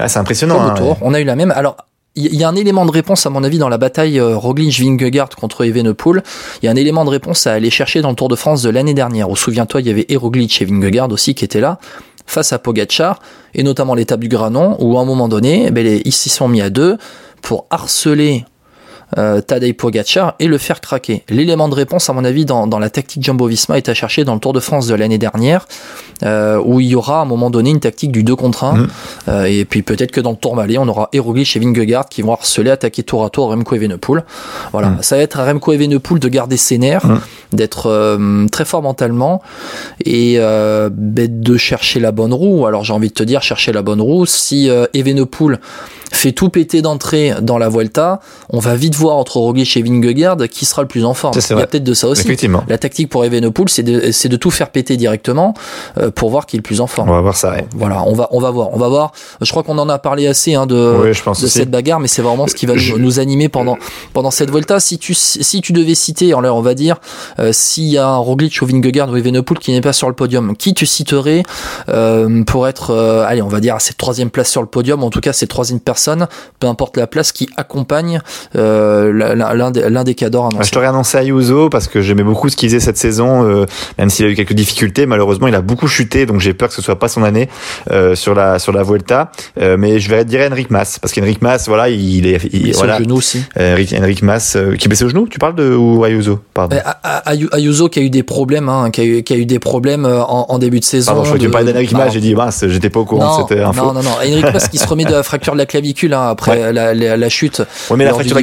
[0.06, 0.60] c'est impressionnant.
[0.60, 1.52] Hein, on a eu la même.
[1.52, 1.76] Alors,
[2.14, 5.30] il y a un élément de réponse à mon avis dans la bataille euh, Roglic-Vingegaard
[5.34, 6.22] contre Evenepoel.
[6.62, 8.62] Il y a un élément de réponse à aller chercher dans le Tour de France
[8.62, 9.30] de l'année dernière.
[9.30, 11.78] Où souviens-toi, il y avait Roglic et Vingegaard aussi qui étaient là
[12.26, 13.20] face à Pogacar
[13.54, 16.48] et notamment l'étape du Granon où à un moment donné, eh ben, ils s'y sont
[16.48, 16.98] mis à deux
[17.40, 18.44] pour harceler
[19.18, 21.22] euh, Tadej Pogacar et le faire craquer.
[21.28, 24.34] L'élément de réponse, à mon avis, dans, dans la tactique Jumbo-Visma est à chercher dans
[24.34, 25.66] le Tour de France de l'année dernière,
[26.22, 28.72] euh, où il y aura à un moment donné une tactique du 2 contre 1.
[28.72, 28.88] Mm.
[29.28, 32.22] Euh, et puis peut-être que dans le Tour Malais, on aura Eroglic et Vingegaard qui
[32.22, 34.24] vont harceler, attaquer tour à tour Remco Evenepoel.
[34.72, 34.98] Voilà, mm.
[35.02, 37.20] ça va être à Remco Evenepoel de garder ses nerfs, mm.
[37.52, 39.42] d'être euh, très fort mentalement
[40.04, 42.66] et euh, de chercher la bonne roue.
[42.66, 44.26] Alors j'ai envie de te dire, chercher la bonne roue.
[44.26, 45.58] Si Evenepoel
[46.12, 48.20] fait tout péter d'entrée dans la Vuelta,
[48.50, 51.34] on va vite voir entre Roglic et Vingegaard qui sera le plus en forme.
[51.36, 52.22] Il y a peut-être de ça aussi.
[52.22, 52.64] Effectivement.
[52.68, 55.54] La tactique pour Evenepoel, c'est de, c'est de tout faire péter directement
[55.98, 57.10] euh, pour voir qui est le plus en forme.
[57.10, 57.54] On va voir ça.
[57.74, 59.12] Voilà, on va, on va voir, on va voir.
[59.40, 62.00] Je crois qu'on en a parlé assez hein, de, Oui, je pense de cette bagarre,
[62.00, 63.76] mais c'est vraiment ce qui va nous, nous animer pendant
[64.12, 64.80] pendant cette Volta.
[64.80, 66.96] Si tu si tu devais citer, alors on va dire,
[67.38, 70.14] euh, s'il y a un Roglic ou Vingegaard ou Evenepoel qui n'est pas sur le
[70.14, 71.42] podium, qui tu citerais
[71.88, 75.02] euh, pour être, euh, allez, on va dire à cette troisième place sur le podium,
[75.02, 76.01] en tout cas cette troisième personne,
[76.60, 78.20] peu importe la place, qui accompagne
[78.56, 80.68] euh, l'un des, cadors Ah, annoncés.
[80.68, 83.66] Je t'aurais annoncé Ayuso parce que j'aimais beaucoup ce qu'il faisait cette saison, euh,
[83.98, 85.06] même s'il a eu quelques difficultés.
[85.06, 87.48] Malheureusement, il a beaucoup chuté, donc j'ai peur que ce soit pas son année
[87.90, 89.30] euh, sur la sur la Vuelta.
[89.56, 92.98] Mais je vais dire Enric Mas parce qu'Enric Mas, voilà, il est, il, sur voilà,
[92.98, 93.44] genou aussi.
[93.58, 95.26] Enric, Enric Mas qui blessé au genou.
[95.28, 96.76] Tu parles de ou Ayuso Pardon.
[97.52, 100.04] Ayuso qui a eu des problèmes, hein, qui, a eu, qui a eu des problèmes
[100.04, 101.12] en, en début de saison.
[101.12, 101.92] Pardon, je crois que tu parlais d'Enric.
[101.92, 102.12] Mas.
[102.12, 103.86] J'ai dit mince, j'étais pas au courant Non, de cette info.
[103.86, 104.10] non, non, non.
[104.22, 107.16] Henrik Mas qui se remet de la fracture de la clavicule hein, après la, la,
[107.16, 107.60] la chute.
[107.90, 108.34] Ouais, mais l'avantage au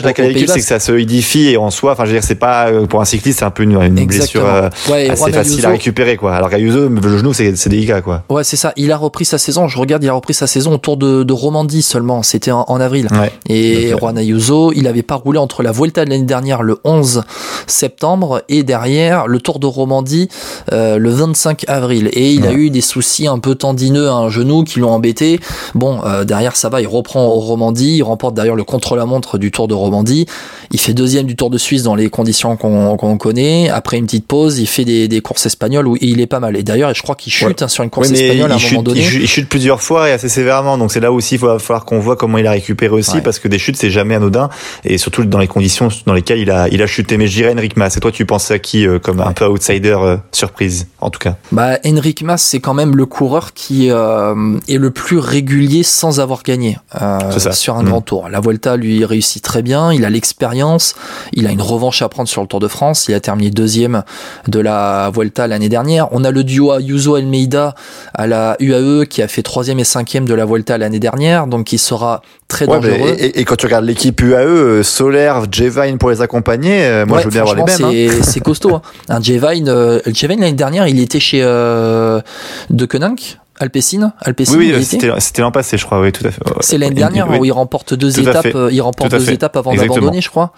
[0.00, 2.34] Pays clavicule, c'est que ça se édifie et en soi, enfin, je veux dire, c'est
[2.34, 5.58] pas euh, pour un cycliste, c'est un peu une, une blessure euh, Ouais, assez facile
[5.60, 6.34] Ayuso- à récupérer, quoi.
[6.34, 8.22] Alors qu'Ayuso, le genou, c'est délicat, quoi.
[8.28, 8.72] Ouais, c'est ça.
[8.76, 9.68] Il a repris sa saison.
[9.68, 12.22] Je regarde, il a repris sa saison autour de, de Romandie seulement.
[12.22, 13.08] C'était en, en avril.
[13.12, 13.32] Ouais.
[13.48, 13.92] Et.
[13.98, 17.22] Juan Ayuso, il avait pas roulé entre la Vuelta de l'année dernière le 11
[17.66, 20.28] septembre et derrière le Tour de Romandie
[20.72, 22.08] euh, le 25 avril.
[22.12, 22.54] Et il a Ouais.
[22.54, 25.38] eu des soucis un peu tendineux à un genou qui l'ont embêté.
[25.74, 29.50] Bon, euh, derrière ça va, il reprend au Romandie, il remporte d'ailleurs le contre-la-montre du
[29.50, 30.26] Tour de Romandie.
[30.70, 33.68] Il fait deuxième du Tour de Suisse dans les conditions qu'on connaît.
[33.70, 36.56] Après une petite pause, il fait des, des courses espagnoles où il est pas mal.
[36.56, 37.62] Et d'ailleurs, je crois qu'il chute Ouais.
[37.62, 39.00] hein, sur une course Oui, espagnole à un moment donné.
[39.00, 40.76] il chute- il chute plusieurs fois et assez sévèrement.
[40.78, 43.20] Donc c'est là aussi il va falloir qu'on voit comment il a récupéré aussi Ouais.
[43.22, 44.48] parce que des chutes c'est jamais anodin
[44.84, 47.16] et surtout dans les conditions dans lesquelles il a il a chuté.
[47.16, 47.96] Mais je dirais Enric Mas.
[47.96, 51.18] Et toi tu penses à qui euh, comme un peu outsider euh, surprise en tout
[51.20, 51.36] cas?
[51.52, 54.34] Bah, Henrik Mas, c'est quand même le coureur qui euh,
[54.68, 57.18] est le plus régulier sans avoir gagné euh,
[57.52, 58.28] sur un grand tour.
[58.28, 60.94] La Vuelta lui réussit très bien, il a l'expérience,
[61.32, 64.02] il a une revanche à prendre sur le Tour de France, il a terminé deuxième
[64.48, 66.08] de la Vuelta l'année dernière.
[66.12, 67.74] On a le duo Ayuso Almeida
[68.14, 71.66] à la UAE qui a fait troisième et cinquième de la Vuelta l'année dernière, donc
[71.66, 73.14] qui sera très Ouais, dangereux.
[73.18, 77.18] et, et quand tu regardes l'équipe UAE, euh, Solaire, Jevine pour les accompagner, euh, moi
[77.18, 78.10] Ouais, je veux bien avoir les mêmes.
[78.10, 78.20] hein.
[78.22, 78.74] c'est costaud.
[78.76, 78.82] Hein.
[79.08, 84.56] Un Jevine, euh, l'année dernière, il était chez De Koninck, Alpecin, Alpecin.
[84.56, 85.10] Oui, était.
[85.18, 86.00] c'était l'an passé, je crois.
[86.00, 86.40] Oui, tout à fait.
[86.60, 87.38] C'est l'année dernière Oui.
[87.38, 88.46] où il remporte deux Tout étapes.
[88.54, 89.34] euh, Il remporte deux fait.
[89.34, 90.52] étapes avant d'abandonner, je crois.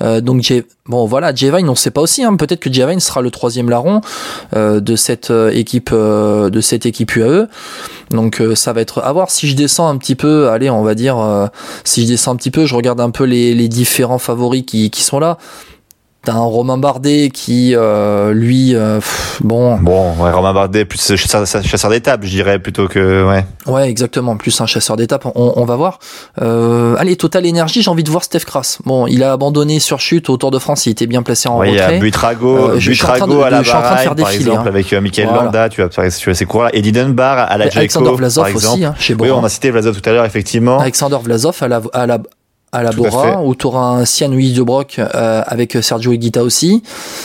[0.00, 0.52] Euh, donc
[0.86, 2.22] bon voilà, Jevine, on sait pas aussi.
[2.22, 4.00] Hein, Peut-être que Jevine sera le troisième larron
[4.54, 7.48] euh, de cette euh, équipe euh, de cette équipe UAE.
[8.10, 9.28] Donc euh, ça va être à voir.
[9.30, 11.46] Si je descends un petit peu, allez, on va dire, euh,
[11.82, 14.90] si je descends un petit peu, je regarde un peu les, les différents favoris qui,
[14.90, 15.36] qui sont là.
[16.24, 21.14] T'as un Romain Bardet qui, euh, lui, euh, pff, bon, Bon, ouais, Romain Bardet, plus
[21.16, 23.46] chasseur, chasseur d'étapes, je dirais, plutôt que, ouais.
[23.66, 24.36] Ouais, exactement.
[24.36, 26.00] Plus un chasseur d'étapes, on, on va voir.
[26.42, 28.78] Euh, allez, Total Energy, j'ai envie de voir Steph Kras.
[28.84, 31.56] Bon, il a abandonné sur chute au Tour de France, il était bien placé en
[31.60, 32.00] Ouais, il y a retrait.
[32.00, 34.26] Buitrago, Euh, je- train de- à la je suis en train de faire Bahreïn, par
[34.32, 34.70] défiler, exemple, hein.
[34.72, 35.44] avec euh, Michael Voilà.
[35.44, 36.76] Landa, tu tu as ces coureurs-là.
[36.76, 38.56] Eddie Dunbar à la Alexander exemple.
[38.56, 40.80] aussi, hein, chez oui, on a cité Vlasov tout à l'heure, effectivement.
[40.80, 42.18] Alexander Vlasov à la, à la,
[42.72, 43.02] à la Tout.
[43.02, 46.82] Bora, où tu auras un Sian Louis de Broc euh, avec Sergio Higuita aussi.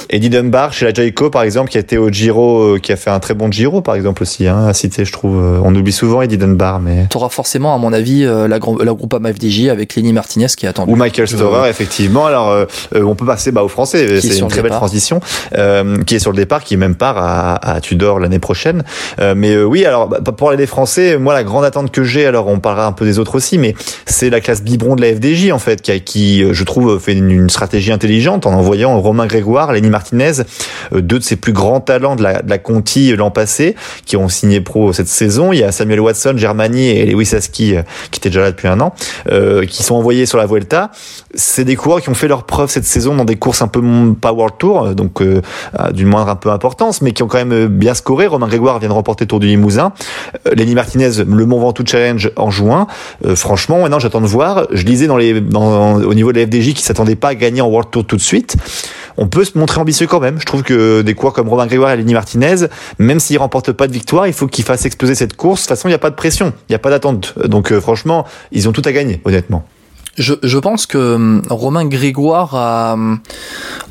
[0.09, 2.95] Eddie Dunbar chez la Jayco, par exemple, qui a été au Giro, euh, qui a
[2.95, 5.41] fait un très bon Giro, par exemple, aussi, hein, à citer, je trouve.
[5.41, 7.07] Euh, On oublie souvent Eddie Dunbar, mais.
[7.09, 10.65] Tu auras forcément, à mon avis, euh, la, la Groupama FDJ avec Lenny Martinez qui
[10.65, 10.91] est attendu.
[10.91, 12.25] Ou Michael Storer, effectivement.
[12.25, 14.21] Alors, euh, euh, on peut passer bah, aux Français.
[14.21, 15.19] C'est une très belle transition.
[15.57, 18.83] Euh, qui est sur le départ, qui même part à, à Tudor l'année prochaine.
[19.19, 22.03] Euh, mais euh, oui, alors bah, pour parler des Français, moi la grande attente que
[22.03, 23.75] j'ai, alors on parlera un peu des autres aussi, mais
[24.05, 27.49] c'est la classe biberon de la FDJ en fait, qui, euh, je trouve fait une,
[27.49, 30.43] stratégie intelligente en envoyant Romain Grégoire, Lenny Martinez,
[30.93, 34.29] euh, deux de ses plus grands talents de la, Conti euh, l'an passé, qui ont
[34.29, 35.51] signé pro cette saison.
[35.51, 37.75] Il y a Samuel Watson, Germani et Lewis Aski,
[38.11, 38.93] qui étaient déjà là depuis un an,
[39.67, 40.91] qui sont envoyés sur la Vuelta.
[41.33, 43.81] C'est des coureurs qui ont fait leur preuve cette saison dans des courses un peu
[44.19, 45.21] pas World Tour, donc
[45.91, 48.27] d'une moindre un peu importance, mais qui ont quand même bien scoré.
[48.27, 49.93] Romain Grégoire vient de remporter Tour du Limousin.
[50.53, 52.87] Lenny Martinez, le Mont Ventoux Challenge en juin.
[53.35, 54.67] Franchement, maintenant j'attends de voir.
[54.71, 57.67] Je lisais dans les, au niveau de la FDJ qui s'attendait pas à gagner en
[57.67, 58.55] World Tour tout de suite.
[59.17, 60.39] On peut se montrer ambitieux quand même.
[60.39, 63.87] Je trouve que des coureurs comme Romain Grégoire et Lenny Martinez, même s'ils remportent pas
[63.87, 65.61] de victoire, il faut qu'ils fassent exploser cette course.
[65.61, 67.35] De toute façon, il n'y a pas de pression, il n'y a pas d'attente.
[67.45, 69.65] Donc euh, franchement, ils ont tout à gagner, honnêtement.
[70.17, 73.19] Je, pense que hum, Romain Grégoire hum,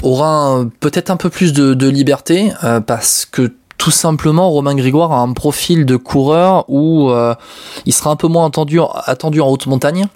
[0.02, 5.18] aura peut-être un peu plus de, liberté euh, parce que tout simplement Romain Grégoire a
[5.18, 7.34] un profil de coureur où euh,
[7.86, 8.78] il sera un peu moins attendu
[9.40, 10.06] en haute montagne.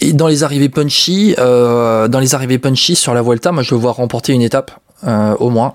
[0.00, 3.74] Et dans les arrivées punchy, euh, dans les arrivées punchy sur la Vuelta, moi je
[3.74, 4.70] le vois remporter une étape
[5.06, 5.74] euh, au moins.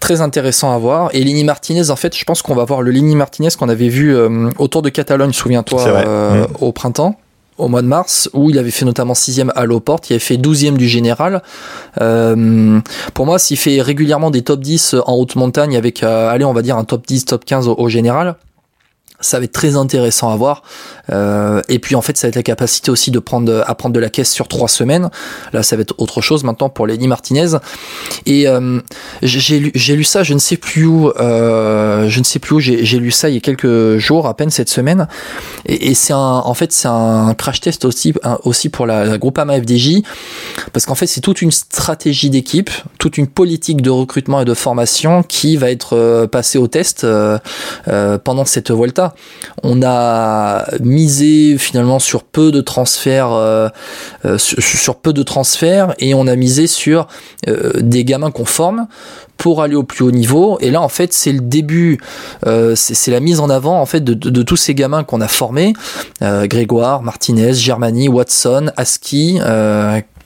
[0.00, 1.10] très intéressant à voir.
[1.12, 3.88] Et Lenny Martinez, en fait, je pense qu'on va voir le Lenny Martinez qu'on avait
[3.88, 6.04] vu euh, autour de Catalogne, souviens-toi,
[6.60, 7.16] au printemps
[7.58, 10.36] au mois de mars, où il avait fait notamment sixième à Loport, il avait fait
[10.36, 11.42] douzième du général.
[12.00, 12.80] Euh,
[13.14, 16.52] pour moi, s'il fait régulièrement des top 10 en haute montagne avec, euh, allez, on
[16.52, 18.36] va dire un top 10, top 15 au général,
[19.22, 20.62] ça va être très intéressant à voir.
[21.10, 23.94] Euh, et puis en fait, ça va être la capacité aussi de prendre à prendre
[23.94, 25.10] de la caisse sur trois semaines.
[25.52, 27.56] Là, ça va être autre chose maintenant pour Lenny Martinez.
[28.26, 28.80] Et euh,
[29.22, 32.60] j'ai lu, lu ça, je ne sais plus où, euh, je ne sais plus où.
[32.60, 35.08] J'ai, lu ça il y a quelques jours à peine cette semaine.
[35.66, 38.12] Et, et c'est un, en fait, c'est un crash test aussi,
[38.44, 40.02] aussi pour la, la Groupama FDJ,
[40.72, 44.54] parce qu'en fait, c'est toute une stratégie d'équipe, toute une politique de recrutement et de
[44.54, 47.38] formation qui va être euh, passée au test euh,
[47.88, 49.11] euh, pendant cette Volta.
[49.62, 53.68] On a misé finalement sur peu de transferts, euh,
[54.24, 57.06] euh, sur, peu de transferts, et on a misé sur
[57.48, 58.86] euh, des gamins qu'on forme
[59.36, 60.58] pour aller au plus haut niveau.
[60.60, 61.98] Et là, en fait, c'est le début,
[62.74, 65.72] c'est la mise en avant en fait de, tous ces gamins qu'on a formés
[66.20, 69.40] Grégoire, Martinez, Germany, Watson, Aski.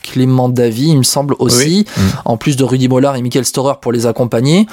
[0.03, 2.01] Clément Davy, il me semble aussi, mm.
[2.27, 4.69] en plus de Rudy Mollard et Michael Storer pour les accompagner,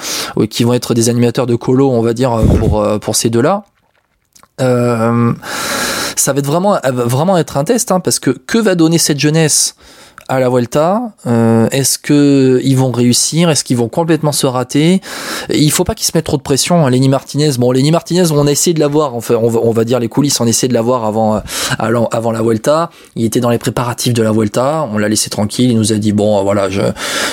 [0.48, 3.64] qui vont être des animateurs de colo, on va dire, pour, pour ces deux-là.
[4.60, 5.32] Euh,
[6.16, 9.18] ça va être vraiment, vraiment être un test, hein, parce que que va donner cette
[9.18, 9.74] jeunesse
[10.28, 13.50] à la Vuelta euh, Est-ce que ils vont réussir?
[13.50, 15.00] Est-ce qu'ils vont complètement se rater?
[15.52, 16.86] Il faut pas qu'ils se mettent trop de pression.
[16.86, 16.90] Hein.
[16.90, 19.14] Lenny Martinez, bon, Lenny Martinez, on a essayé de l'avoir.
[19.14, 22.04] Enfin, on va, on va dire les coulisses, on a essayé de l'avoir avant, euh,
[22.10, 22.90] avant la Vuelta.
[23.16, 24.88] Il était dans les préparatifs de la Vuelta.
[24.92, 25.70] On l'a laissé tranquille.
[25.70, 26.82] Il nous a dit bon, voilà, je,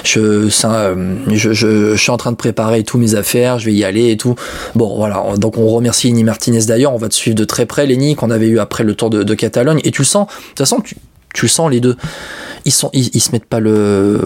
[0.04, 3.60] je, ça, euh, je, je, je, suis en train de préparer tous mes affaires.
[3.60, 4.36] Je vais y aller et tout.
[4.76, 5.24] Bon, voilà.
[5.38, 6.94] Donc on remercie Lenny Martinez d'ailleurs.
[6.94, 9.24] On va te suivre de très près, Lenny, qu'on avait eu après le Tour de,
[9.24, 9.80] de Catalogne.
[9.84, 10.28] Et tu le sens.
[10.28, 10.96] De toute façon, tu,
[11.34, 11.96] tu le sens les deux.
[12.64, 14.22] Ils sont ils, se mettent pas le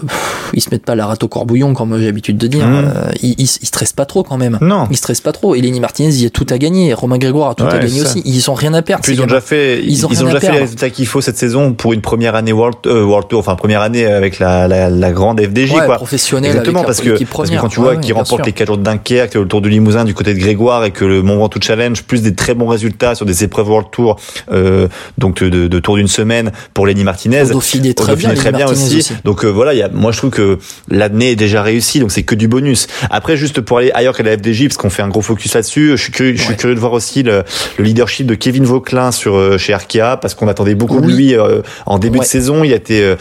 [0.52, 2.66] ils se mettent pas la rate au corbouillon comme j'ai l'habitude de dire.
[2.66, 2.74] Mmh.
[2.74, 4.58] euh, ils, ils, stressent pas trop quand même.
[4.60, 4.86] Non.
[4.90, 5.54] Ils stressent pas trop.
[5.54, 6.92] Et Lenny Martinez il a tout à gagner.
[6.92, 8.20] Romain Grégoire a tout à gagner aussi.
[8.24, 10.58] ils ont rien à perdre Puis ils ont déjà fait ils, ont, déjà fait les
[10.58, 13.80] résultats qu'il faut cette saison pour une première année World, euh, World Tour enfin première
[13.80, 15.96] année avec la, la, la grande FDJ ouais, quoi.
[15.96, 18.82] professionnel exactement parce que, parce que quand tu vois qu'ils remportent les 4 jours de
[18.82, 22.02] Dunkerque le Tour du Limousin du côté de Grégoire et que le Mont Ventoux Challenge
[22.02, 24.16] plus des très bons résultats sur des épreuves World Tour
[24.52, 28.66] euh, donc de, de, tour d'une semaine pour Lenny Martinez Dauphiné très bien, très bien
[28.66, 30.58] aussi donc euh, voilà, y a, moi je trouve que
[30.90, 32.86] l'année est déjà réussie, donc c'est que du bonus.
[33.10, 35.90] Après, juste pour aller ailleurs qu'à la FDJ, parce qu'on fait un gros focus là-dessus,
[35.92, 37.44] je suis curieux, je suis curieux de voir aussi le,
[37.78, 41.34] le, leadership de Kevin Vauclin sur euh, chez Arkea, parce qu'on attendait beaucoup de lui
[41.34, 42.64] euh, en début de saison.
[42.64, 43.14] Il a été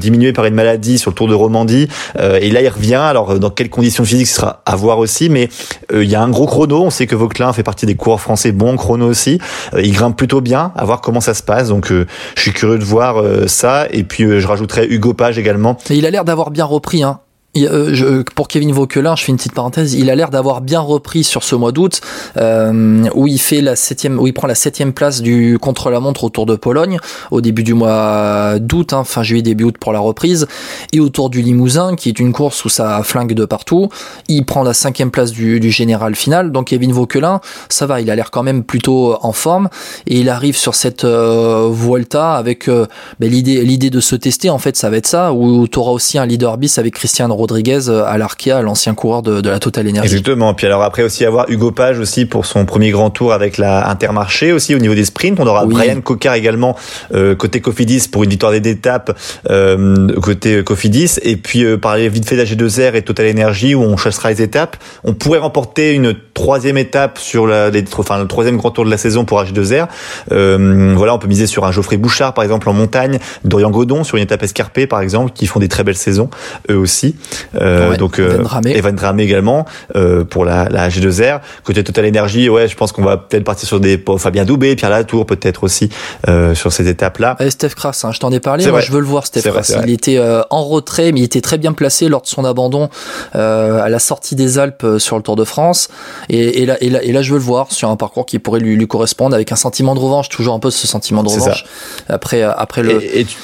[0.00, 1.88] diminué par une maladie sur le Tour de Romandie,
[2.18, 2.94] et là il revient.
[2.94, 5.48] Alors dans quelles conditions physiques ce sera à voir aussi, mais
[5.92, 6.82] il y a un gros chrono.
[6.82, 9.38] On sait que Vauclin fait partie des coureurs français bons chrono aussi.
[9.76, 11.68] il grimpe plutôt bien, à voir comment ça se passe.
[11.68, 12.04] Donc je
[12.40, 13.86] suis curieux de voir ça.
[13.90, 15.76] Et puis je rajouterai Hugo Page également.
[15.90, 17.20] Et il a l'air d'avoir bien repris, hein.
[17.56, 19.94] Euh, pour Kevin Vauquelin, je fais une petite parenthèse.
[19.94, 22.00] Il a l'air d'avoir bien repris sur ce mois d'août,
[22.36, 26.30] euh, où il fait la septième, où il prend la septième place du contre-la-montre au
[26.30, 26.98] Tour de Pologne
[27.30, 30.46] au début du mois d'août, hein, fin juillet début août pour la reprise,
[30.92, 33.88] et au Tour du Limousin, qui est une course où ça flingue de partout.
[34.28, 36.52] Il prend la cinquième place du, général final.
[36.52, 39.68] Donc Kevin Vauquelin, ça va, il a l'air quand même plutôt en forme,
[40.06, 42.86] et il arrive sur cette euh, Vuelta avec euh,
[43.18, 44.50] ben, l'idée, l'idée de se tester.
[44.50, 47.28] En fait, ça va être ça, où tu auras aussi un leader bis avec Christian
[47.40, 50.06] Rodriguez euh, à l'Arkea, l'ancien coureur de, la Total Energy.
[50.06, 50.54] Exactement.
[50.54, 53.88] Puis alors après aussi avoir Hugo Page aussi pour son premier grand tour avec la
[53.88, 55.38] Intermarché aussi au niveau des sprints.
[55.40, 56.76] On aura Brian Cocard également
[57.14, 59.18] euh, côté Cofidis pour une victoire d'étape
[59.50, 61.18] euh, côté Cofidis.
[61.22, 64.76] Et puis euh, parler vite fait d'AG2R et Total Energy où on chassera les étapes.
[65.04, 68.90] On pourrait remporter une troisième étape sur la, les, enfin, le troisième grand tour de
[68.90, 69.88] la saison pour AG2R.
[70.32, 74.04] Euh, voilà, on peut miser sur un Geoffrey Bouchard par exemple en montagne, Dorian Godon
[74.04, 76.30] sur une étape escarpée par exemple, qui font des très belles saisons
[76.70, 77.16] eux aussi.
[77.60, 79.64] Euh, donc euh, Evan Dramé également
[79.96, 81.40] euh, pour la, la G2R.
[81.64, 84.90] Côté Total Energy, ouais, je pense qu'on va peut-être partir sur des Fabien Doubé, Pierre
[84.90, 85.90] Latour peut-être aussi
[86.28, 87.36] euh, sur ces étapes-là.
[87.40, 88.66] Et Steph Kras, hein, je t'en ai parlé.
[88.66, 89.80] Moi, je veux le voir, Steph Kras.
[89.84, 92.88] Il était euh, en retrait, mais il était très bien placé lors de son abandon
[93.32, 95.88] à la sortie des Alpes sur le Tour de France.
[96.28, 98.38] Et, et, là, et, là, et là, je veux le voir sur un parcours qui
[98.38, 101.28] pourrait lui, lui correspondre avec un sentiment de revanche, toujours un peu ce sentiment de
[101.28, 101.64] revanche
[102.08, 103.00] après après le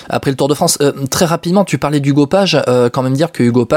[0.09, 0.79] après le Tour de France.
[1.11, 2.61] très rapidement, tu parlais d'Hugo Page,
[2.93, 3.76] quand même dire que Hugo Page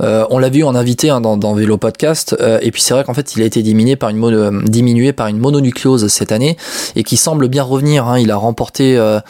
[0.00, 3.04] euh, on l'a vu en invité hein, dans, Vélo Podcast, euh, et puis c'est vrai
[3.04, 6.56] qu'en fait il a été diminué par une mono, diminué par une mononucléose cette année
[6.96, 8.06] et qui semble bien revenir.
[8.06, 8.18] Hein.
[8.18, 9.20] Il a remporté, euh,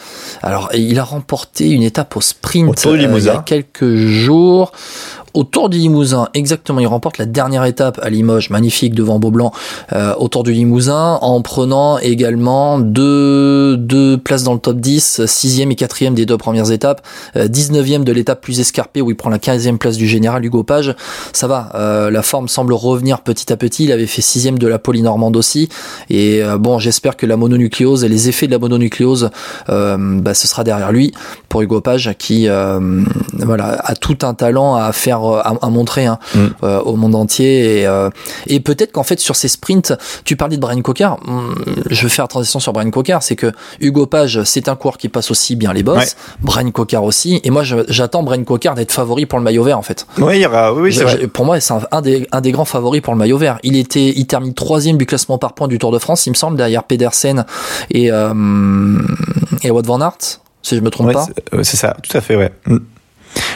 [0.43, 4.71] alors il a remporté une étape au sprint il y a quelques jours
[5.33, 9.51] au Tour du Limousin, exactement, il remporte la dernière étape à Limoges, magnifique devant Beaublanc,
[9.93, 15.25] euh, au Tour du Limousin, en prenant également deux, deux places dans le top 10,
[15.25, 19.29] sixième et quatrième des deux premières étapes, 19e de l'étape plus escarpée où il prend
[19.29, 20.95] la 15e place du général Hugo Page.
[21.33, 23.85] Ça va, euh, la forme semble revenir petit à petit.
[23.85, 25.69] Il avait fait sixième de la polynormande aussi.
[26.09, 29.29] Et euh, bon, j'espère que la mononucléose et les effets de la mononucléose,
[29.69, 31.13] euh, bah, ce sera derrière lui
[31.47, 36.47] pour Hugo Page qui voilà a tout un talent à faire à, montrer hein, mm.
[36.85, 37.81] au monde entier.
[37.81, 37.87] Et,
[38.47, 41.09] et peut-être qu'en fait sur ces sprints, tu parlais de Brian Cocker.
[41.25, 41.53] Hmm,
[41.89, 45.09] je vais faire transition sur Brian Cocker, c'est que Hugo Page, c'est un coureur qui
[45.09, 46.15] passe aussi bien les bosses.
[46.41, 47.39] Brian Cocker aussi.
[47.43, 50.05] Et moi, j'attends Brian Cocker d'être favori pour le maillot vert en fait.
[50.17, 50.73] Oui, il y aura.
[50.73, 51.27] Oui, vrai.
[51.27, 53.59] Pour moi, c'est un, des, un des grands favoris pour le maillot vert.
[53.63, 56.35] Il était, il termine troisième du classement par points du Tour de France, il me
[56.35, 57.45] semble, derrière Pedersen
[57.89, 58.33] et euh,
[59.63, 61.27] et Wout van Aert, si je me trompe pas.
[61.53, 62.51] Euh, c'est ça, tout à fait, ouais.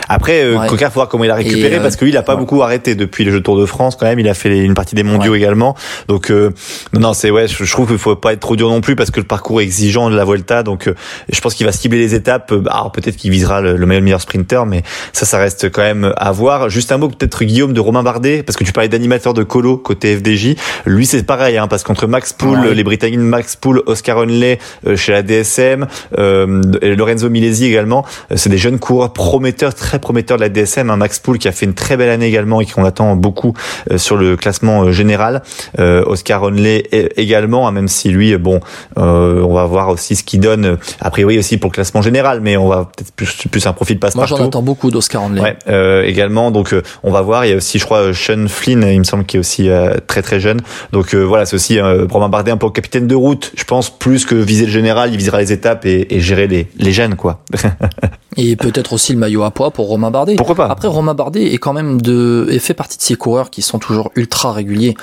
[0.09, 2.35] Après, euh, Coquart, faut voir comment il a récupéré parce que lui, il a pas
[2.35, 4.19] beaucoup arrêté depuis le jeu Tour de France quand même.
[4.19, 5.75] Il a fait une partie des mondiaux également.
[6.07, 6.51] Donc euh,
[6.93, 9.11] non, non, c'est ouais, je, trouve qu'il faut pas être trop dur non plus parce
[9.11, 10.63] que le parcours est exigeant de la Volta.
[10.63, 10.95] Donc euh,
[11.31, 12.51] je pense qu'il va cibler les étapes.
[12.51, 16.13] Euh, alors peut-être qu'il visera le, le, meilleur, sprinter, mais ça, ça reste quand même
[16.17, 16.69] à voir.
[16.69, 19.77] Juste un mot peut-être Guillaume de Romain Bardet parce que tu parlais d'animateur de colo
[19.77, 20.55] côté FDJ.
[20.85, 24.59] Lui, c'est pareil, hein, parce qu'entre Max Poul, les Britanniques Max Poul, Oscar Onley
[24.95, 30.49] chez la DSM, Lorenzo Milesi également, c'est des jeunes coureurs prometteurs, très prometteur de la
[30.49, 33.15] DSM, un Max Poul qui a fait une très belle année également et qu'on attend
[33.15, 33.53] beaucoup
[33.91, 35.41] euh, sur le classement euh, général.
[35.79, 36.83] Euh, Oscar Onley
[37.17, 38.59] également, hein, même si lui, bon,
[38.95, 42.57] on va voir aussi ce qu'il donne a priori aussi pour le classement général, mais
[42.57, 44.33] on va peut-être plus, plus un profil passe-partout.
[44.33, 45.41] Moi, j'en attends beaucoup d'Oscar Onley.
[45.41, 47.45] Ouais, également, donc on va voir.
[47.45, 49.69] Il y a aussi, je crois, Sean Flynn, il me semble, qui est aussi
[50.07, 50.61] très très jeune.
[50.91, 53.51] Donc voilà, c'est aussi Romain Bardet un peu capitaine de route.
[53.55, 56.67] Je pense plus que viser le général, il visera les étapes et, et gérer les,
[56.77, 57.43] les jeunes, quoi.
[58.37, 60.35] et peut-être aussi le maillot à poids pour Romain Bardet.
[60.35, 63.49] Pourquoi pas Après, Romain Bardet est quand même de, et fait partie de ces coureurs
[63.49, 64.95] qui sont toujours ultra réguliers.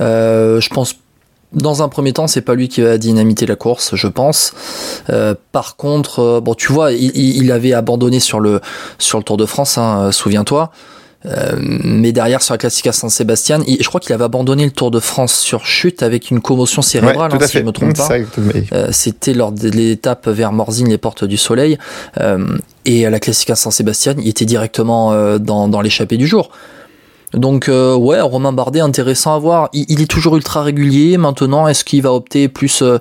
[0.00, 0.96] Euh, je pense
[1.52, 4.52] dans un premier temps, c'est pas lui qui va dynamiter la course, je pense.
[5.10, 8.60] Euh, par contre, euh, bon, tu vois, il, il, avait abandonné sur le
[8.98, 10.70] sur le Tour de France, hein, souviens-toi.
[11.24, 14.90] Euh, mais derrière sur la Classica San Sébastien, je crois qu'il avait abandonné le Tour
[14.90, 18.08] de France sur chute avec une commotion cérébrale, hein, si je me trompe pas.
[18.72, 21.78] Euh, c'était lors de l'étape vers Morzine, les portes du Soleil,
[22.20, 22.46] euh,
[22.84, 26.50] et à la Classica San Sébastien, il était directement dans, dans l'échappée du jour.
[27.32, 29.68] Donc euh, ouais, Romain Bardet intéressant à voir.
[29.72, 31.16] Il, est toujours ultra régulier.
[31.18, 32.98] Maintenant, est-ce qu'il va opter plus euh,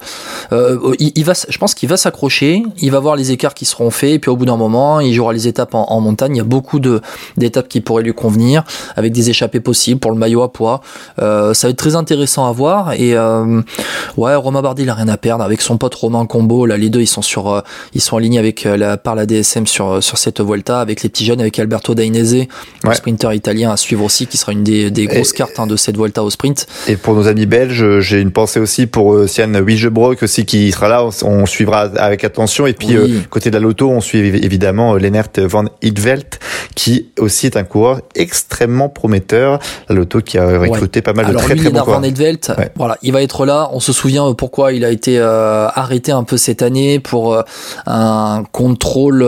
[0.52, 2.64] euh, il, va, je pense qu'il va s'accrocher.
[2.80, 4.12] Il va voir les écarts qui seront faits.
[4.12, 6.36] Et puis au bout d'un moment, il jouera les étapes en, montagne.
[6.36, 7.02] Il y a beaucoup de
[7.38, 8.64] d'étapes qui pourraient lui convenir,
[8.96, 10.82] avec des échappées possibles pour le maillot à poids.
[11.18, 12.94] ça va être très intéressant à voir.
[12.94, 13.16] Et
[14.18, 16.66] ouais, Romain Bardet, il a rien à perdre avec son pote Romain Combo.
[16.66, 20.02] Là, les deux, ils sont sur, ils sont alignés avec la par la DSM sur
[20.04, 22.48] sur cette Volta, avec les petits jeunes, avec Alberto Dainese,
[22.84, 25.97] le sprinter italien à suivre aussi qui sera une des, grosses cartes hein, de cette
[25.97, 26.67] Volta au sprint.
[26.88, 30.71] Et pour nos amis belges, j'ai une pensée aussi pour euh, Sian Wigebrock aussi qui
[30.71, 31.06] sera là.
[31.23, 32.65] On, suivra avec attention.
[32.65, 36.39] Et puis euh, côté de la loto, on suit évidemment euh, Lennart van Hidvelt
[36.75, 39.60] qui aussi est un coureur extrêmement prometteur.
[39.89, 41.99] La loto qui a recruté pas mal de très très bons coureurs.
[41.99, 43.69] Van Hidvelt, voilà, il va être là.
[43.73, 47.43] On se souvient pourquoi il a été arrêté un peu cette année pour
[47.86, 49.25] un contrôle.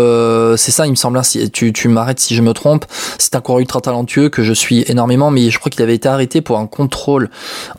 [0.57, 1.17] c'est ça, il me semble.
[1.17, 2.85] Hein, si tu, tu m'arrêtes si je me trompe.
[3.17, 6.07] C'est un coureur ultra talentueux que je suis énormément, mais je crois qu'il avait été
[6.07, 7.29] arrêté pour un contrôle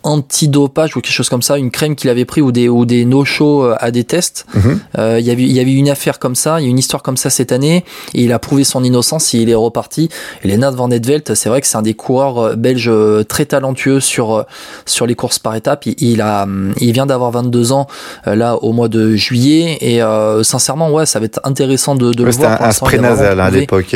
[0.02, 3.04] antidopage ou quelque chose comme ça, une crème qu'il avait pris ou des, ou des
[3.04, 4.46] no-show euh, à des tests.
[4.54, 4.80] Mhm.
[4.98, 7.02] Euh, il, y avait, y avait une affaire comme ça, il y a une histoire
[7.02, 7.84] comme ça cette année,
[8.14, 10.08] et il a prouvé son innocence et il est reparti.
[10.42, 12.90] Et Lennart Van Edvelt, c'est vrai que c'est un des coureurs euh, belges
[13.28, 14.44] très talentueux sur,
[14.86, 15.84] sur les courses par étapes.
[15.86, 16.46] Il, a,
[16.78, 17.86] il vient d'avoir 22 ans
[18.26, 20.00] là au mois de juillet, et
[20.42, 22.52] sincèrement, ouais, ça va être intéressant de, de le voir.
[22.52, 23.94] C'était un, spray nasal à l'époque,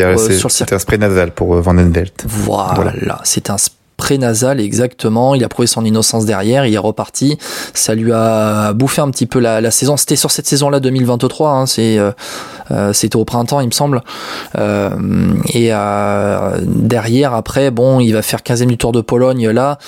[0.48, 2.24] c'était un spray nasal pour Van Edvelt.
[2.26, 2.72] Voilà.
[2.74, 2.91] Voilà,
[3.24, 3.56] c'est un
[4.02, 5.36] prénasal exactement.
[5.36, 7.38] Il a prouvé son innocence derrière, il est reparti.
[7.72, 9.96] Ça lui a bouffé un petit peu la, saison.
[9.96, 11.50] C'était sur cette saison-là 2023.
[11.50, 12.10] Hein, euh,
[12.72, 14.02] euh, c'était au printemps, il me semble.
[14.58, 14.90] Euh,
[15.54, 15.70] et
[16.66, 19.78] derrière, après, bon, il va faire 15e du Tour de Pologne là,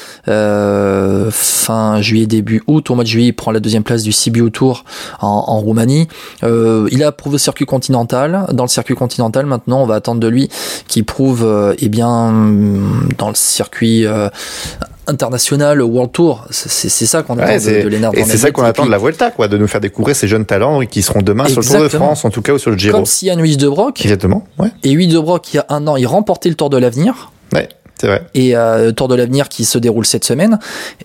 [1.33, 2.91] fin juillet début août.
[2.91, 4.85] Au mois de juillet, il prend la deuxième place du Sibiu Tour
[5.21, 6.07] en, Roumanie.
[6.43, 8.47] il a prouvé le circuit continental.
[8.53, 10.49] Dans le circuit continental, maintenant, on va attendre de lui
[10.87, 12.33] qu'il prouve, eh bien,
[13.19, 14.29] dans le circuit euh,
[15.07, 16.47] international, World Tour.
[16.51, 19.31] C'est ça qu'on attend de, de Lennart Et c'est ça qu'on attend de la Volta,
[19.31, 21.89] quoi, de nous faire découvrir ces jeunes talents qui seront demain sur le Tour de
[21.89, 22.97] France, en tout cas, ou sur le Giro.
[22.97, 24.01] Comme si Yann de Brock.
[24.03, 24.69] Exactement, ouais.
[24.83, 27.33] Et de Brock, il y a un an, il remportait le Tour de l'avenir.
[27.53, 27.69] Ouais.
[28.01, 28.23] c'est vrai.
[28.35, 30.59] Et euh, Tour de l'avenir qui se déroule cette semaine.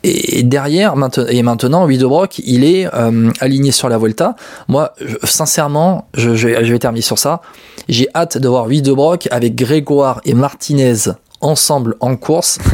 [0.03, 4.35] Et, derrière, maintenant, et maintenant, Brock, il est euh, aligné sur la Vuelta.
[4.67, 7.41] Moi, sincèrement, je, je, vais terminer sur ça.
[7.87, 11.09] J'ai hâte de voir Brock avec Grégoire et Martinez
[11.41, 12.59] ensemble en course.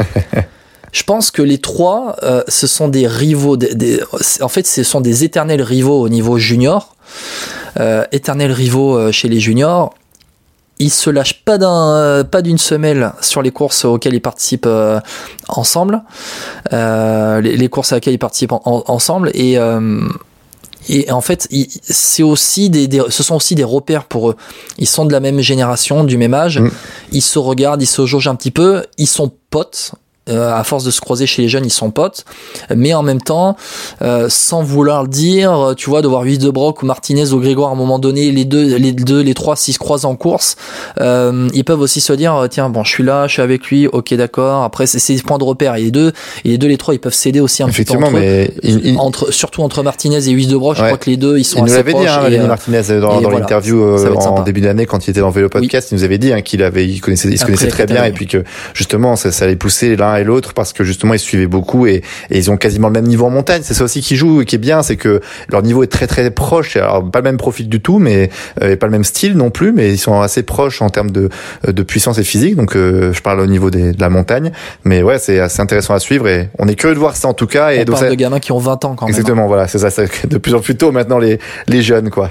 [0.95, 3.57] Je pense que les trois, euh, ce sont des rivaux.
[3.57, 3.99] Des,
[4.39, 6.95] en fait, ce sont des éternels rivaux au niveau junior.
[7.81, 9.93] Euh, éternels rivaux euh, chez les juniors.
[10.79, 14.69] Ils se lâchent pas d'un, pas d'une semelle sur les courses auxquelles ils participent
[15.49, 16.01] ensemble.
[16.71, 19.57] Les, les, courses à laquelle ils participent ensemble et
[20.87, 21.47] et en fait,
[21.81, 24.35] c'est aussi des, des, ce sont aussi des repères pour eux.
[24.77, 26.59] Ils sont de la même génération, du même âge.
[26.59, 26.71] Mm.
[27.11, 28.83] Ils se regardent, ils se jaugent un petit peu.
[28.97, 29.93] Ils sont potes.
[30.27, 32.25] Euh, à force de se croiser chez les jeunes, ils sont potes,
[32.75, 33.55] mais en même temps,
[34.01, 37.69] euh, sans vouloir le dire, tu vois, de voir de Brock ou Martinez ou Grégoire
[37.69, 40.55] à un moment donné, les deux, les deux, les trois, s'ils se croisent en course,
[40.99, 43.85] euh, ils peuvent aussi se dire, tiens, bon, je suis là, je suis avec lui,
[43.85, 44.63] ok, d'accord.
[44.63, 45.75] Après, c'est des points de repère.
[45.75, 46.11] Et les deux,
[46.43, 48.51] et les deux, les trois, ils peuvent s'aider aussi un petit peu entre, mais
[48.97, 51.71] entre surtout entre Martinez et de Brock, je crois que les deux, ils sont il
[51.71, 52.29] assez nous proches.
[52.29, 55.91] Dit, hein, Martinez dans, dans l'interview en début d'année quand il était dans Vélo Podcast,
[55.91, 58.11] il nous avait dit hein, qu'il avait, il connaissait, il se connaissait très bien et
[58.11, 61.47] puis que justement, ça, ça allait pousser l'un et l'autre parce que justement ils suivaient
[61.47, 62.01] beaucoup et,
[62.31, 63.61] ils ont quasiment le même niveau en montagne.
[63.63, 66.07] C'est ça aussi qui joue et qui est bien, c'est que leur niveau est très
[66.07, 66.75] très proche.
[66.77, 68.29] Alors pas le même profil du tout, mais
[68.61, 71.29] euh, pas le même style non plus, mais ils sont assez proches en termes de,
[71.67, 72.55] de puissance et physique.
[72.55, 74.51] Donc euh, je parle au niveau des, de la montagne,
[74.83, 77.33] mais ouais c'est assez intéressant à suivre et on est curieux de voir ça en
[77.33, 77.71] tout cas.
[77.71, 79.15] Et on parle de gamins qui ont 20 ans quand même.
[79.15, 79.17] Hein.
[79.17, 82.29] Exactement, voilà, c'est ça, c'est de plus en plus tôt maintenant les les jeunes quoi.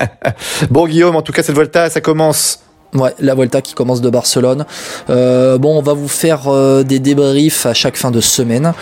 [0.70, 2.60] bon Guillaume, en tout cas cette Volta ça commence
[2.94, 4.66] Ouais, la Volta qui commence de Barcelone.
[5.10, 8.72] Euh, bon, on va vous faire euh, des débriefs à chaque fin de semaine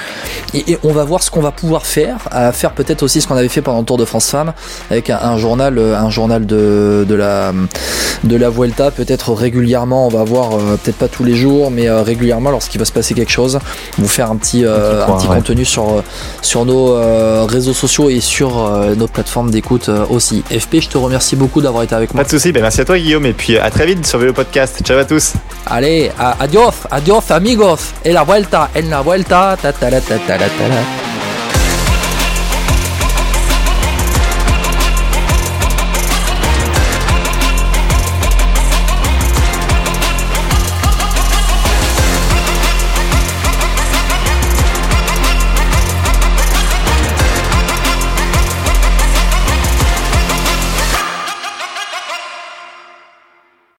[0.52, 3.36] et, on va voir ce qu'on va pouvoir faire, à faire peut-être aussi ce qu'on
[3.36, 4.52] avait fait pendant le Tour de France Femmes
[4.90, 7.52] avec un, journal, euh, un journal de, de la
[8.24, 10.06] de la Vuelta, peut-être régulièrement.
[10.06, 13.32] On va voir, peut-être pas tous les jours, mais régulièrement lorsqu'il va se passer quelque
[13.32, 13.58] chose,
[13.98, 16.04] vous faire un petit un petit contenu sur
[16.40, 16.94] sur nos
[17.46, 20.44] réseaux sociaux et sur nos plateformes d'écoute aussi.
[20.50, 22.22] FP, je te remercie beaucoup d'avoir été avec moi.
[22.22, 24.32] Pas de souci, ben merci à toi Guillaume et puis à très vite sur Vélo
[24.32, 24.82] Podcast.
[24.82, 25.32] Ciao à tous.
[25.66, 27.92] Allez, adios, adios amigos.
[28.04, 29.56] Et la vuelta, en la vuelta.
[29.60, 31.31] Ta, ta, ta.